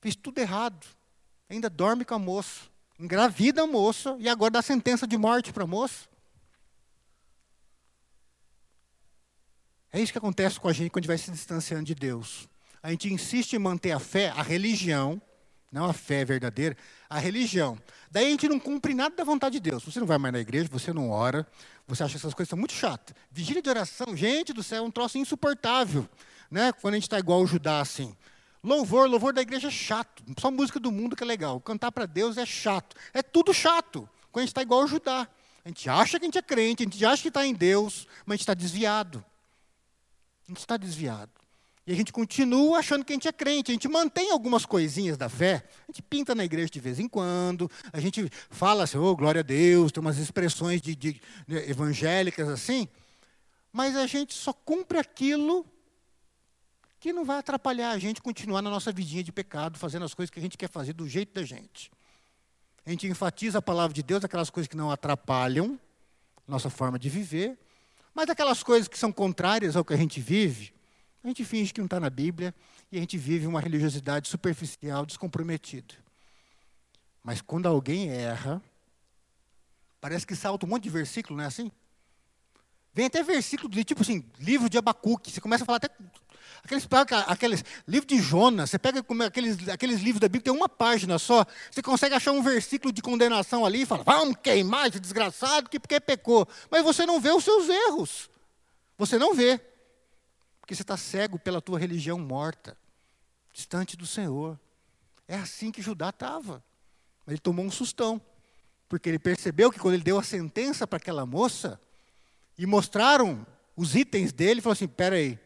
[0.00, 0.86] Fez tudo errado.
[1.48, 2.62] Ainda dorme com a moça.
[2.98, 6.08] Engravida a moça e agora dá sentença de morte para a moça.
[9.92, 12.48] É isso que acontece com a gente quando a gente vai se distanciando de Deus.
[12.82, 15.20] A gente insiste em manter a fé, a religião,
[15.72, 16.76] não a fé verdadeira,
[17.08, 17.78] a religião.
[18.10, 19.84] Daí a gente não cumpre nada da vontade de Deus.
[19.84, 21.46] Você não vai mais na igreja, você não ora,
[21.86, 23.14] você acha essas coisas são muito chatas.
[23.30, 26.08] Vigília de oração, gente do céu, é um troço insuportável.
[26.50, 26.72] Né?
[26.72, 28.16] Quando a gente está igual o Judá assim.
[28.62, 30.22] Louvor, louvor da igreja é chato.
[30.38, 31.60] Só música do mundo que é legal.
[31.60, 32.96] Cantar para Deus é chato.
[33.12, 34.08] É tudo chato.
[34.32, 35.28] Quando a gente está igual o Judá.
[35.64, 38.06] A gente acha que a gente é crente, a gente acha que está em Deus,
[38.24, 39.24] mas a gente está desviado.
[40.46, 41.30] A gente está desviado.
[41.86, 43.70] E a gente continua achando que a gente é crente.
[43.70, 45.64] A gente mantém algumas coisinhas da fé.
[45.88, 47.70] A gente pinta na igreja de vez em quando.
[47.92, 49.90] A gente fala assim, oh, glória a Deus.
[49.90, 52.88] Tem umas expressões de, de, de evangélicas assim.
[53.72, 55.64] Mas a gente só cumpre aquilo
[57.00, 60.30] que não vai atrapalhar a gente continuar na nossa vidinha de pecado, fazendo as coisas
[60.30, 61.90] que a gente quer fazer do jeito da gente.
[62.84, 65.78] A gente enfatiza a palavra de Deus, aquelas coisas que não atrapalham
[66.46, 67.58] nossa forma de viver,
[68.14, 70.72] mas aquelas coisas que são contrárias ao que a gente vive,
[71.22, 72.54] a gente finge que não está na Bíblia
[72.90, 75.94] e a gente vive uma religiosidade superficial, descomprometida.
[77.22, 78.62] Mas quando alguém erra,
[80.00, 81.70] parece que salta um monte de versículo, não é assim?
[82.94, 85.30] Vem até versículo de tipo assim, livro de Abacuque.
[85.30, 85.90] Você começa a falar até.
[86.64, 86.88] Aqueles,
[87.26, 91.44] aqueles livro de Jonas, você pega aqueles, aqueles livros da Bíblia, tem uma página só,
[91.70, 95.80] você consegue achar um versículo de condenação ali e fala, vamos queimar esse desgraçado que
[95.80, 96.46] porque pecou.
[96.70, 98.30] Mas você não vê os seus erros.
[98.96, 99.60] Você não vê.
[100.60, 102.76] Porque você está cego pela tua religião morta,
[103.52, 104.58] distante do Senhor.
[105.26, 106.62] É assim que Judá estava.
[107.26, 108.20] Ele tomou um sustão.
[108.88, 111.78] Porque ele percebeu que quando ele deu a sentença para aquela moça,
[112.58, 113.46] e mostraram
[113.76, 115.38] os itens dele, ele falou assim: peraí,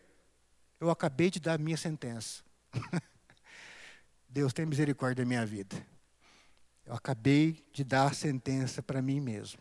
[0.83, 2.43] eu acabei de dar a minha sentença.
[4.29, 5.77] Deus tem misericórdia da minha vida.
[6.85, 9.61] Eu acabei de dar a sentença para mim mesmo.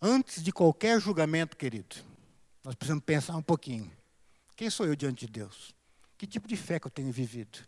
[0.00, 1.96] Antes de qualquer julgamento, querido,
[2.62, 3.92] nós precisamos pensar um pouquinho.
[4.56, 5.74] Quem sou eu diante de Deus?
[6.16, 7.58] Que tipo de fé que eu tenho vivido?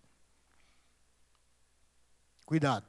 [2.47, 2.87] Cuidado.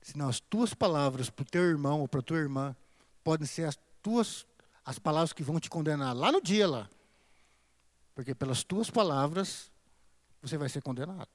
[0.00, 2.74] Senão as tuas palavras para o teu irmão ou para a tua irmã
[3.22, 4.46] podem ser as tuas
[4.90, 6.90] as palavras que vão te condenar lá no dia lá.
[8.12, 9.70] Porque pelas tuas palavras
[10.42, 11.28] você vai ser condenado.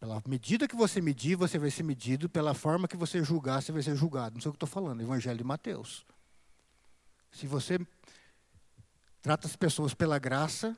[0.00, 2.30] Pela medida que você medir, você vai ser medido.
[2.30, 4.36] Pela forma que você julgar, você vai ser julgado.
[4.36, 6.02] Não sei o que estou falando, Evangelho de Mateus.
[7.30, 7.78] Se você
[9.20, 10.74] trata as pessoas pela graça,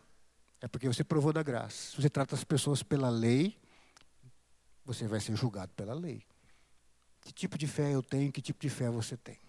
[0.60, 1.92] é porque você provou da graça.
[1.92, 3.56] Se você trata as pessoas pela lei,
[4.84, 6.26] você vai ser julgado pela lei.
[7.20, 9.43] Que tipo de fé eu tenho, que tipo de fé você tem.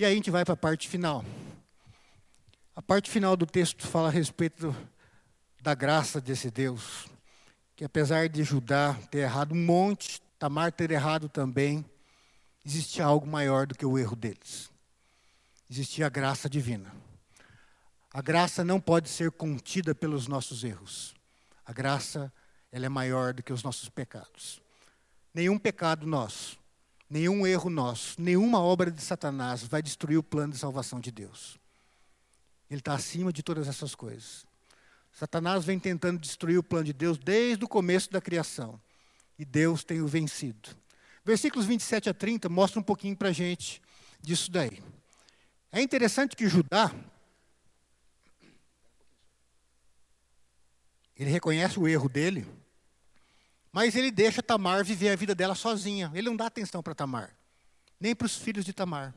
[0.00, 1.22] E aí a gente vai para a parte final.
[2.74, 4.74] A parte final do texto fala a respeito
[5.60, 7.06] da graça desse Deus,
[7.76, 11.84] que apesar de Judá ter errado um monte, Tamar ter errado também,
[12.64, 14.70] existia algo maior do que o erro deles.
[15.70, 16.90] Existia a graça divina.
[18.10, 21.14] A graça não pode ser contida pelos nossos erros.
[21.62, 22.32] A graça
[22.72, 24.62] ela é maior do que os nossos pecados.
[25.34, 26.58] Nenhum pecado nosso,
[27.10, 31.58] nenhum erro nosso, nenhuma obra de Satanás vai destruir o plano de salvação de Deus.
[32.70, 34.46] Ele está acima de todas essas coisas.
[35.12, 38.80] Satanás vem tentando destruir o plano de Deus desde o começo da criação.
[39.36, 40.70] E Deus tem o vencido.
[41.24, 43.82] Versículos 27 a 30 mostram um pouquinho para a gente
[44.20, 44.80] disso daí.
[45.72, 46.94] É interessante que Judá,
[51.16, 52.46] ele reconhece o erro dele,
[53.72, 56.10] mas ele deixa Tamar viver a vida dela sozinha.
[56.14, 57.34] Ele não dá atenção para Tamar,
[57.98, 59.14] nem para os filhos de Tamar.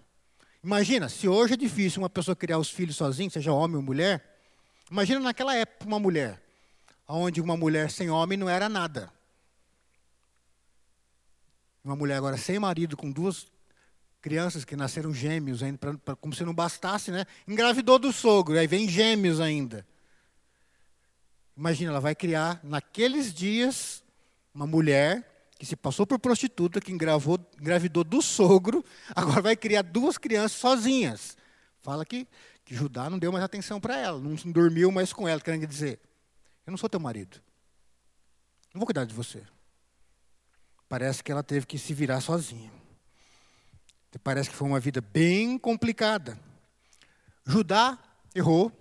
[0.63, 4.39] Imagina, se hoje é difícil uma pessoa criar os filhos sozinha, seja homem ou mulher,
[4.89, 6.41] imagina naquela época uma mulher,
[7.07, 9.11] onde uma mulher sem homem não era nada.
[11.83, 13.45] Uma mulher agora sem marido, com duas
[14.21, 17.25] crianças que nasceram gêmeos, ainda, pra, pra, como se não bastasse, né?
[17.45, 19.85] Engravidou do sogro, aí vem gêmeos ainda.
[21.57, 24.02] Imagina, ela vai criar naqueles dias
[24.53, 28.83] uma mulher que se passou por prostituta, que engravou, engravidou do sogro,
[29.15, 31.37] agora vai criar duas crianças sozinhas.
[31.81, 32.27] Fala que,
[32.65, 35.99] que Judá não deu mais atenção para ela, não dormiu mais com ela, querendo dizer,
[36.65, 37.41] eu não sou teu marido.
[38.73, 39.43] Não vou cuidar de você.
[40.89, 42.71] Parece que ela teve que se virar sozinha.
[44.23, 46.39] Parece que foi uma vida bem complicada.
[47.45, 47.97] Judá
[48.33, 48.71] errou,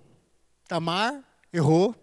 [0.68, 1.94] Tamar errou,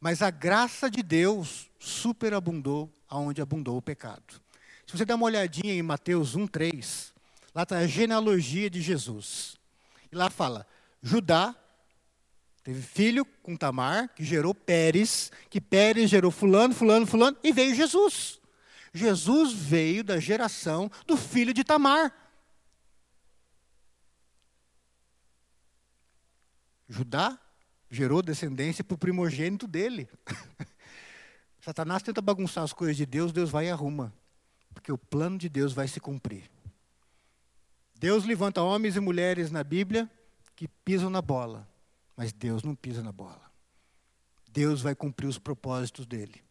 [0.00, 4.40] mas a graça de Deus superabundou aonde abundou o pecado.
[4.86, 7.12] Se você der uma olhadinha em Mateus 1:3,
[7.54, 9.56] lá está a genealogia de Jesus.
[10.10, 10.66] E lá fala:
[11.02, 11.54] Judá
[12.64, 17.74] teve filho com Tamar, que gerou Pérez, que Pérez gerou fulano, fulano, fulano, e veio
[17.74, 18.40] Jesus.
[18.92, 22.12] Jesus veio da geração do filho de Tamar.
[26.88, 27.38] Judá
[27.90, 30.08] gerou descendência para o primogênito dele.
[31.60, 34.12] Satanás tenta bagunçar as coisas de Deus, Deus vai e arruma.
[34.72, 36.50] Porque o plano de Deus vai se cumprir.
[37.98, 40.08] Deus levanta homens e mulheres na Bíblia
[40.56, 41.68] que pisam na bola.
[42.16, 43.50] Mas Deus não pisa na bola.
[44.52, 46.42] Deus vai cumprir os propósitos dele.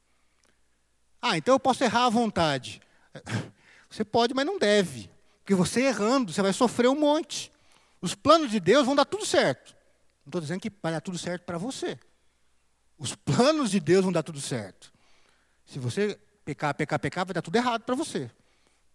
[1.21, 2.81] Ah, então eu posso errar à vontade.
[3.89, 5.09] Você pode, mas não deve.
[5.39, 7.51] Porque você errando, você vai sofrer um monte.
[7.99, 9.75] Os planos de Deus vão dar tudo certo.
[10.29, 11.97] Não estou dizendo que vai dar tudo certo para você.
[12.99, 14.93] Os planos de Deus vão dar tudo certo.
[15.65, 18.29] Se você pecar, pecar, pecar, vai dar tudo errado para você.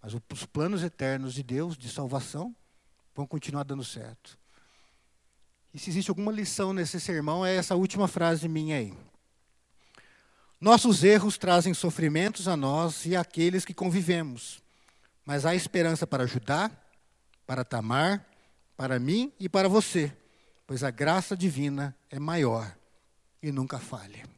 [0.00, 2.54] Mas os planos eternos de Deus, de salvação,
[3.16, 4.38] vão continuar dando certo.
[5.72, 8.96] E se existe alguma lição nesse sermão, é essa última frase minha aí.
[10.60, 14.62] Nossos erros trazem sofrimentos a nós e àqueles que convivemos,
[15.24, 16.70] mas há esperança para ajudar,
[17.44, 18.24] para Tamar,
[18.76, 20.16] para mim e para você,
[20.74, 22.76] pois a graça divina é maior
[23.40, 24.28] e nunca falha.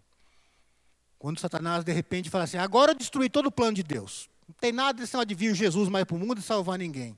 [1.19, 4.55] Quando Satanás de repente fala assim: agora eu destruí todo o plano de Deus, não
[4.61, 7.17] tem nada de de vir Jesus mais para o mundo e salvar ninguém.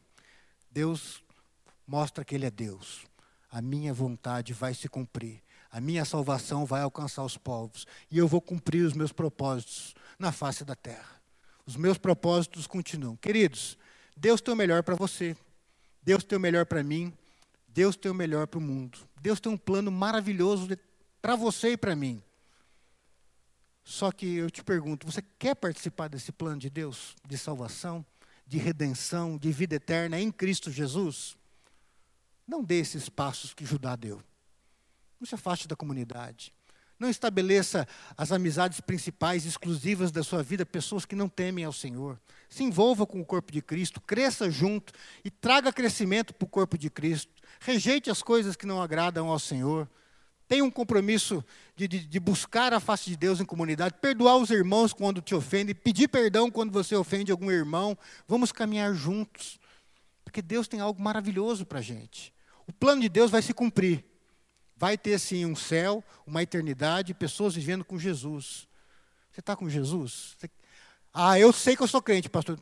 [0.70, 1.20] Deus
[1.84, 3.06] mostra que Ele é Deus.
[3.50, 5.42] A minha vontade vai se cumprir.
[5.68, 7.88] A minha salvação vai alcançar os povos.
[8.12, 11.20] E eu vou cumprir os meus propósitos na face da terra.
[11.66, 13.16] Os meus propósitos continuam.
[13.16, 13.76] Queridos,
[14.16, 15.36] Deus tem o melhor para você.
[16.04, 17.12] Deus tem o melhor para mim.
[17.78, 18.98] Deus tem o melhor para o mundo.
[19.22, 20.68] Deus tem um plano maravilhoso
[21.22, 22.20] para você e para mim.
[23.84, 28.04] Só que eu te pergunto, você quer participar desse plano de Deus, de salvação,
[28.44, 31.36] de redenção, de vida eterna em Cristo Jesus?
[32.44, 34.20] Não dê esses passos que Judá deu.
[35.20, 36.52] Não se afaste da comunidade.
[36.98, 37.86] Não estabeleça
[38.16, 42.18] as amizades principais, exclusivas da sua vida, pessoas que não temem ao Senhor.
[42.48, 44.92] Se envolva com o corpo de Cristo, cresça junto
[45.24, 47.30] e traga crescimento para o corpo de Cristo.
[47.60, 49.88] Rejeite as coisas que não agradam ao Senhor.
[50.48, 51.44] Tenha um compromisso
[51.76, 55.34] de, de, de, buscar a face de Deus em comunidade, perdoar os irmãos quando te
[55.34, 57.96] ofendem, pedir perdão quando você ofende algum irmão.
[58.26, 59.60] Vamos caminhar juntos,
[60.24, 62.32] porque Deus tem algo maravilhoso para a gente.
[62.66, 64.04] O plano de Deus vai se cumprir.
[64.78, 68.68] Vai ter sim um céu, uma eternidade, pessoas vivendo com Jesus.
[69.30, 70.36] Você está com Jesus?
[70.38, 70.50] Você...
[71.12, 72.58] Ah, eu sei que eu sou crente, pastor.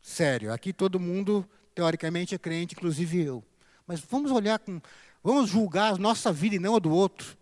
[0.00, 3.42] Sério, aqui todo mundo, teoricamente, é crente, inclusive eu.
[3.86, 4.80] Mas vamos olhar com
[5.22, 7.38] Vamos julgar a nossa vida e não a do outro.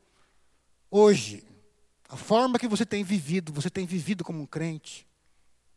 [0.90, 1.42] Hoje,
[2.08, 5.06] a forma que você tem vivido, você tem vivido como um crente,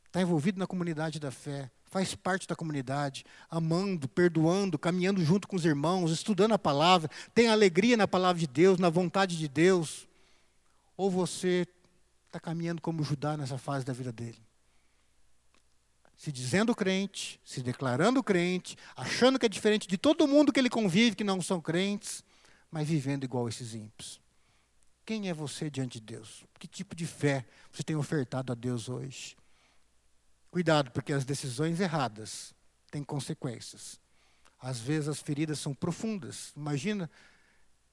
[0.05, 5.55] está envolvido na comunidade da fé, faz parte da comunidade, amando, perdoando, caminhando junto com
[5.55, 10.07] os irmãos, estudando a palavra, tem alegria na palavra de Deus, na vontade de Deus.
[10.97, 11.67] Ou você
[12.25, 14.41] está caminhando como Judá nessa fase da vida dele?
[16.15, 20.69] se dizendo crente, se declarando crente, achando que é diferente de todo mundo que ele
[20.69, 22.23] convive, que não são crentes,
[22.71, 24.21] mas vivendo igual esses ímpios.
[25.05, 26.45] Quem é você diante de Deus?
[26.57, 29.35] Que tipo de fé você tem ofertado a Deus hoje?
[30.53, 32.53] Cuidado, porque as decisões erradas
[32.91, 33.99] têm consequências.
[34.61, 36.53] Às vezes as feridas são profundas.
[36.55, 37.09] Imagina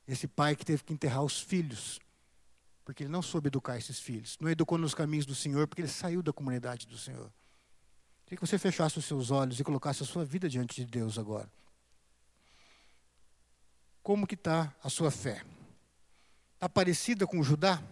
[0.07, 1.99] esse pai que teve que enterrar os filhos,
[2.85, 4.37] porque ele não soube educar esses filhos.
[4.39, 7.33] Não educou nos caminhos do Senhor, porque ele saiu da comunidade do Senhor.
[8.27, 11.19] Queria que você fechasse os seus olhos e colocasse a sua vida diante de Deus
[11.19, 11.51] agora.
[14.03, 15.43] Como que está a sua fé?
[16.57, 17.83] Está parecida com Judá?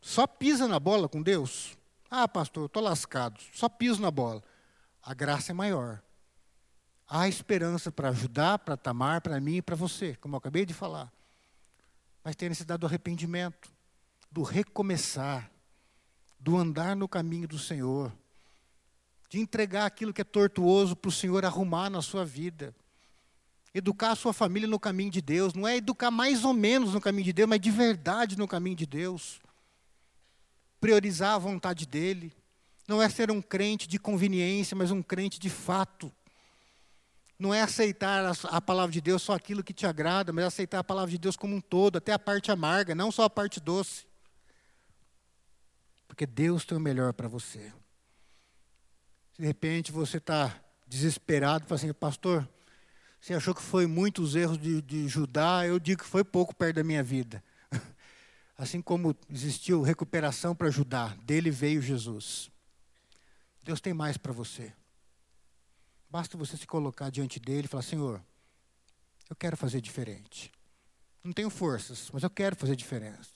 [0.00, 1.76] Só pisa na bola com Deus?
[2.16, 3.40] Ah, pastor, estou lascado.
[3.52, 4.42] Só piso na bola.
[5.02, 6.02] A graça é maior.
[7.08, 10.72] Há esperança para ajudar, para Tamar, para mim e para você, como eu acabei de
[10.72, 11.12] falar.
[12.22, 13.70] Mas tem necessidade do arrependimento,
[14.30, 15.50] do recomeçar,
[16.38, 18.12] do andar no caminho do Senhor
[19.34, 22.72] de entregar aquilo que é tortuoso para o Senhor arrumar na sua vida.
[23.74, 25.54] Educar a sua família no caminho de Deus.
[25.54, 28.76] Não é educar mais ou menos no caminho de Deus, mas de verdade no caminho
[28.76, 29.40] de Deus.
[30.84, 32.30] Priorizar a vontade dEle.
[32.86, 36.12] Não é ser um crente de conveniência, mas um crente de fato.
[37.38, 40.84] Não é aceitar a, palavra de Deus só aquilo que te agrada, mas aceitar a
[40.84, 44.06] palavra de Deus como um todo, até a parte amarga, não só a parte doce.
[46.06, 47.72] Porque Deus tem o melhor para você.
[49.38, 50.54] De repente você está
[50.86, 52.46] desesperado, fala assim, pastor,
[53.18, 56.76] você achou que foi muitos erros de, de Judá, eu digo que foi pouco perto
[56.76, 57.42] da minha vida.
[58.64, 62.50] Assim como existiu recuperação para Judá, dele veio Jesus.
[63.62, 64.72] Deus tem mais para você.
[66.08, 68.22] Basta você se colocar diante dele e falar: Senhor,
[69.28, 70.50] eu quero fazer diferente.
[71.22, 73.28] Não tenho forças, mas eu quero fazer diferença.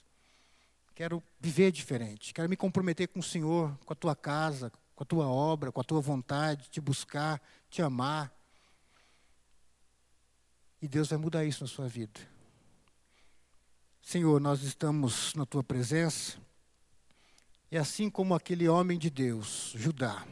[0.95, 2.33] Quero viver diferente.
[2.33, 5.81] Quero me comprometer com o Senhor, com a tua casa, com a tua obra, com
[5.83, 8.33] a tua vontade, te buscar, te amar.
[10.81, 12.19] E Deus vai mudar isso na sua vida.
[14.03, 16.39] Senhor, nós estamos na tua presença.
[17.71, 20.27] E assim como aquele homem de Deus, Judá,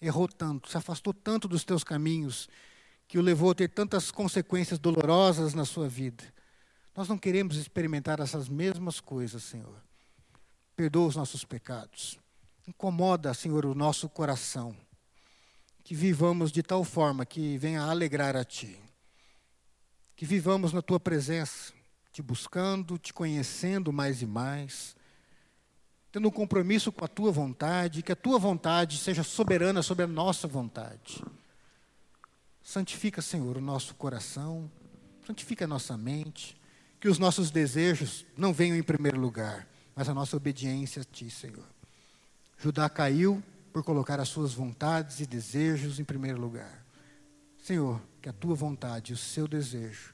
[0.00, 2.48] errou tanto, se afastou tanto dos teus caminhos,
[3.06, 6.24] que o levou a ter tantas consequências dolorosas na sua vida.
[6.96, 9.82] Nós não queremos experimentar essas mesmas coisas, Senhor.
[10.74, 12.18] Perdoa os nossos pecados.
[12.66, 14.74] Incomoda, Senhor, o nosso coração.
[15.84, 18.78] Que vivamos de tal forma que venha alegrar a Ti.
[20.16, 21.72] Que vivamos na Tua presença,
[22.12, 24.94] te buscando, te conhecendo mais e mais.
[26.12, 30.06] Tendo um compromisso com a Tua vontade, que a Tua vontade seja soberana sobre a
[30.06, 31.24] nossa vontade.
[32.62, 34.70] Santifica, Senhor, o nosso coração.
[35.26, 36.60] santifica a nossa mente,
[37.00, 41.30] que os nossos desejos não venham em primeiro lugar, mas a nossa obediência a Ti,
[41.30, 41.64] Senhor.
[42.58, 43.42] Judá caiu
[43.72, 46.84] por colocar as suas vontades e desejos em primeiro lugar.
[47.56, 50.12] Senhor, que a Tua vontade, o seu desejo,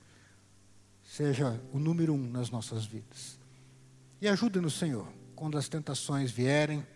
[1.19, 3.41] seja o número um nas nossas vidas.
[4.21, 5.05] E ajuda-nos, Senhor,
[5.35, 6.87] quando as tentações vierem,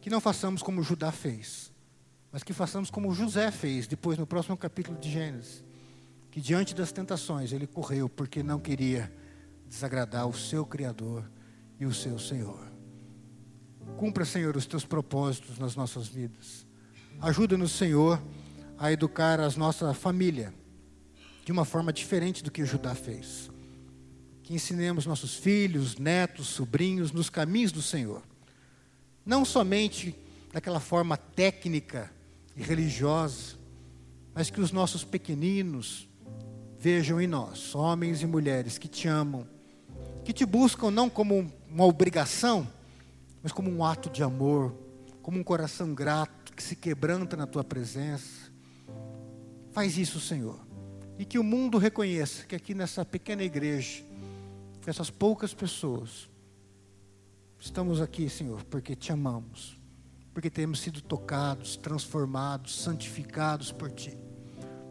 [0.00, 1.70] que não façamos como Judá fez,
[2.32, 5.62] mas que façamos como José fez, depois no próximo capítulo de Gênesis,
[6.30, 9.12] que diante das tentações ele correu porque não queria
[9.68, 11.30] desagradar o seu Criador
[11.78, 12.72] e o seu Senhor.
[13.98, 16.66] Cumpra, Senhor, os teus propósitos nas nossas vidas.
[17.20, 18.18] Ajuda-nos, Senhor,
[18.78, 20.54] a educar a nossa família
[21.44, 23.50] de uma forma diferente do que Judá fez.
[24.42, 28.22] Que ensinemos nossos filhos, netos, sobrinhos nos caminhos do Senhor.
[29.24, 30.14] Não somente
[30.52, 32.10] daquela forma técnica
[32.56, 33.56] e religiosa,
[34.34, 36.08] mas que os nossos pequeninos
[36.78, 39.46] vejam em nós, homens e mulheres que te amam,
[40.24, 42.66] que te buscam não como uma obrigação,
[43.42, 44.74] mas como um ato de amor,
[45.22, 48.52] como um coração grato que se quebranta na tua presença.
[49.72, 50.63] Faz isso, Senhor.
[51.18, 54.02] E que o mundo reconheça que aqui nessa pequena igreja,
[54.82, 56.28] com essas poucas pessoas,
[57.58, 59.84] estamos aqui, Senhor, porque te amamos
[60.34, 64.18] porque temos sido tocados, transformados, santificados por Ti.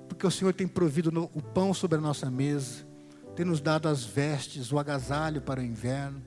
[0.08, 2.88] Porque o Senhor tem provido no, o pão sobre a nossa mesa,
[3.36, 6.22] tem nos dado as vestes, o agasalho para o inverno,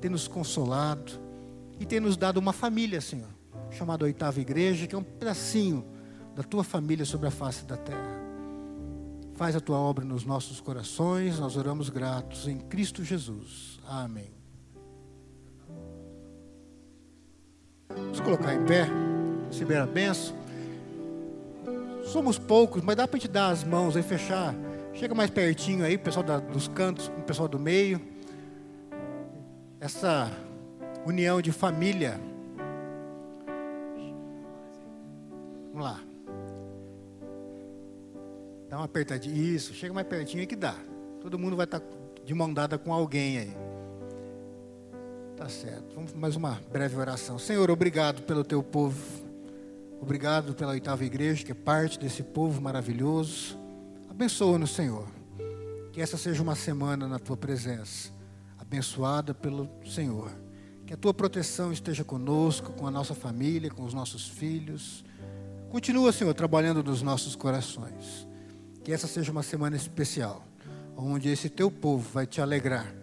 [0.00, 1.12] tem nos consolado
[1.80, 3.28] e tem nos dado uma família, Senhor,
[3.72, 5.84] chamada Oitava Igreja, que é um pedacinho
[6.36, 8.21] da Tua família sobre a face da terra.
[9.42, 13.80] Faz a Tua obra nos nossos corações, nós oramos gratos em Cristo Jesus.
[13.88, 14.30] Amém.
[17.88, 18.86] Vamos colocar em pé,
[19.48, 20.36] receber a benção.
[22.04, 24.54] Somos poucos, mas dá para te dar as mãos aí, fechar.
[24.94, 28.00] Chega mais pertinho aí, pessoal da, dos cantos, o pessoal do meio.
[29.80, 30.30] Essa
[31.04, 32.20] união de família.
[35.72, 36.11] Vamos lá.
[38.72, 39.36] Dá uma apertadinha.
[39.36, 40.74] Isso, chega mais pertinho que dá.
[41.20, 41.86] Todo mundo vai estar tá
[42.24, 43.56] de mão dada com alguém aí.
[45.36, 45.94] Tá certo.
[45.94, 47.38] Vamos mais uma breve oração.
[47.38, 48.98] Senhor, obrigado pelo teu povo.
[50.00, 53.58] Obrigado pela oitava igreja, que é parte desse povo maravilhoso.
[54.08, 55.06] Abençoa-nos, Senhor.
[55.92, 58.08] Que essa seja uma semana na tua presença,
[58.58, 60.32] abençoada pelo Senhor.
[60.86, 65.04] Que a tua proteção esteja conosco, com a nossa família, com os nossos filhos.
[65.68, 68.31] Continua, Senhor, trabalhando nos nossos corações.
[68.82, 70.44] Que essa seja uma semana especial,
[70.96, 73.02] onde esse teu povo vai te alegrar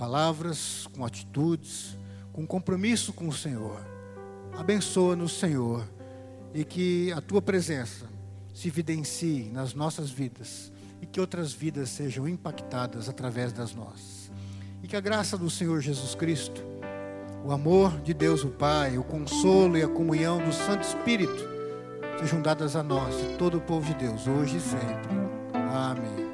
[0.00, 1.94] palavras, com atitudes,
[2.32, 3.78] com compromisso com o Senhor.
[4.56, 5.86] Abençoa-nos, Senhor,
[6.54, 8.08] e que a tua presença
[8.54, 10.72] se evidencie nas nossas vidas
[11.02, 14.30] e que outras vidas sejam impactadas através das nossas.
[14.82, 16.62] E que a graça do Senhor Jesus Cristo,
[17.44, 21.59] o amor de Deus o Pai, o consolo e a comunhão do Santo Espírito
[22.20, 25.08] sejam dadas a nós todo o povo de Deus, hoje e sempre.
[25.54, 26.29] Amém.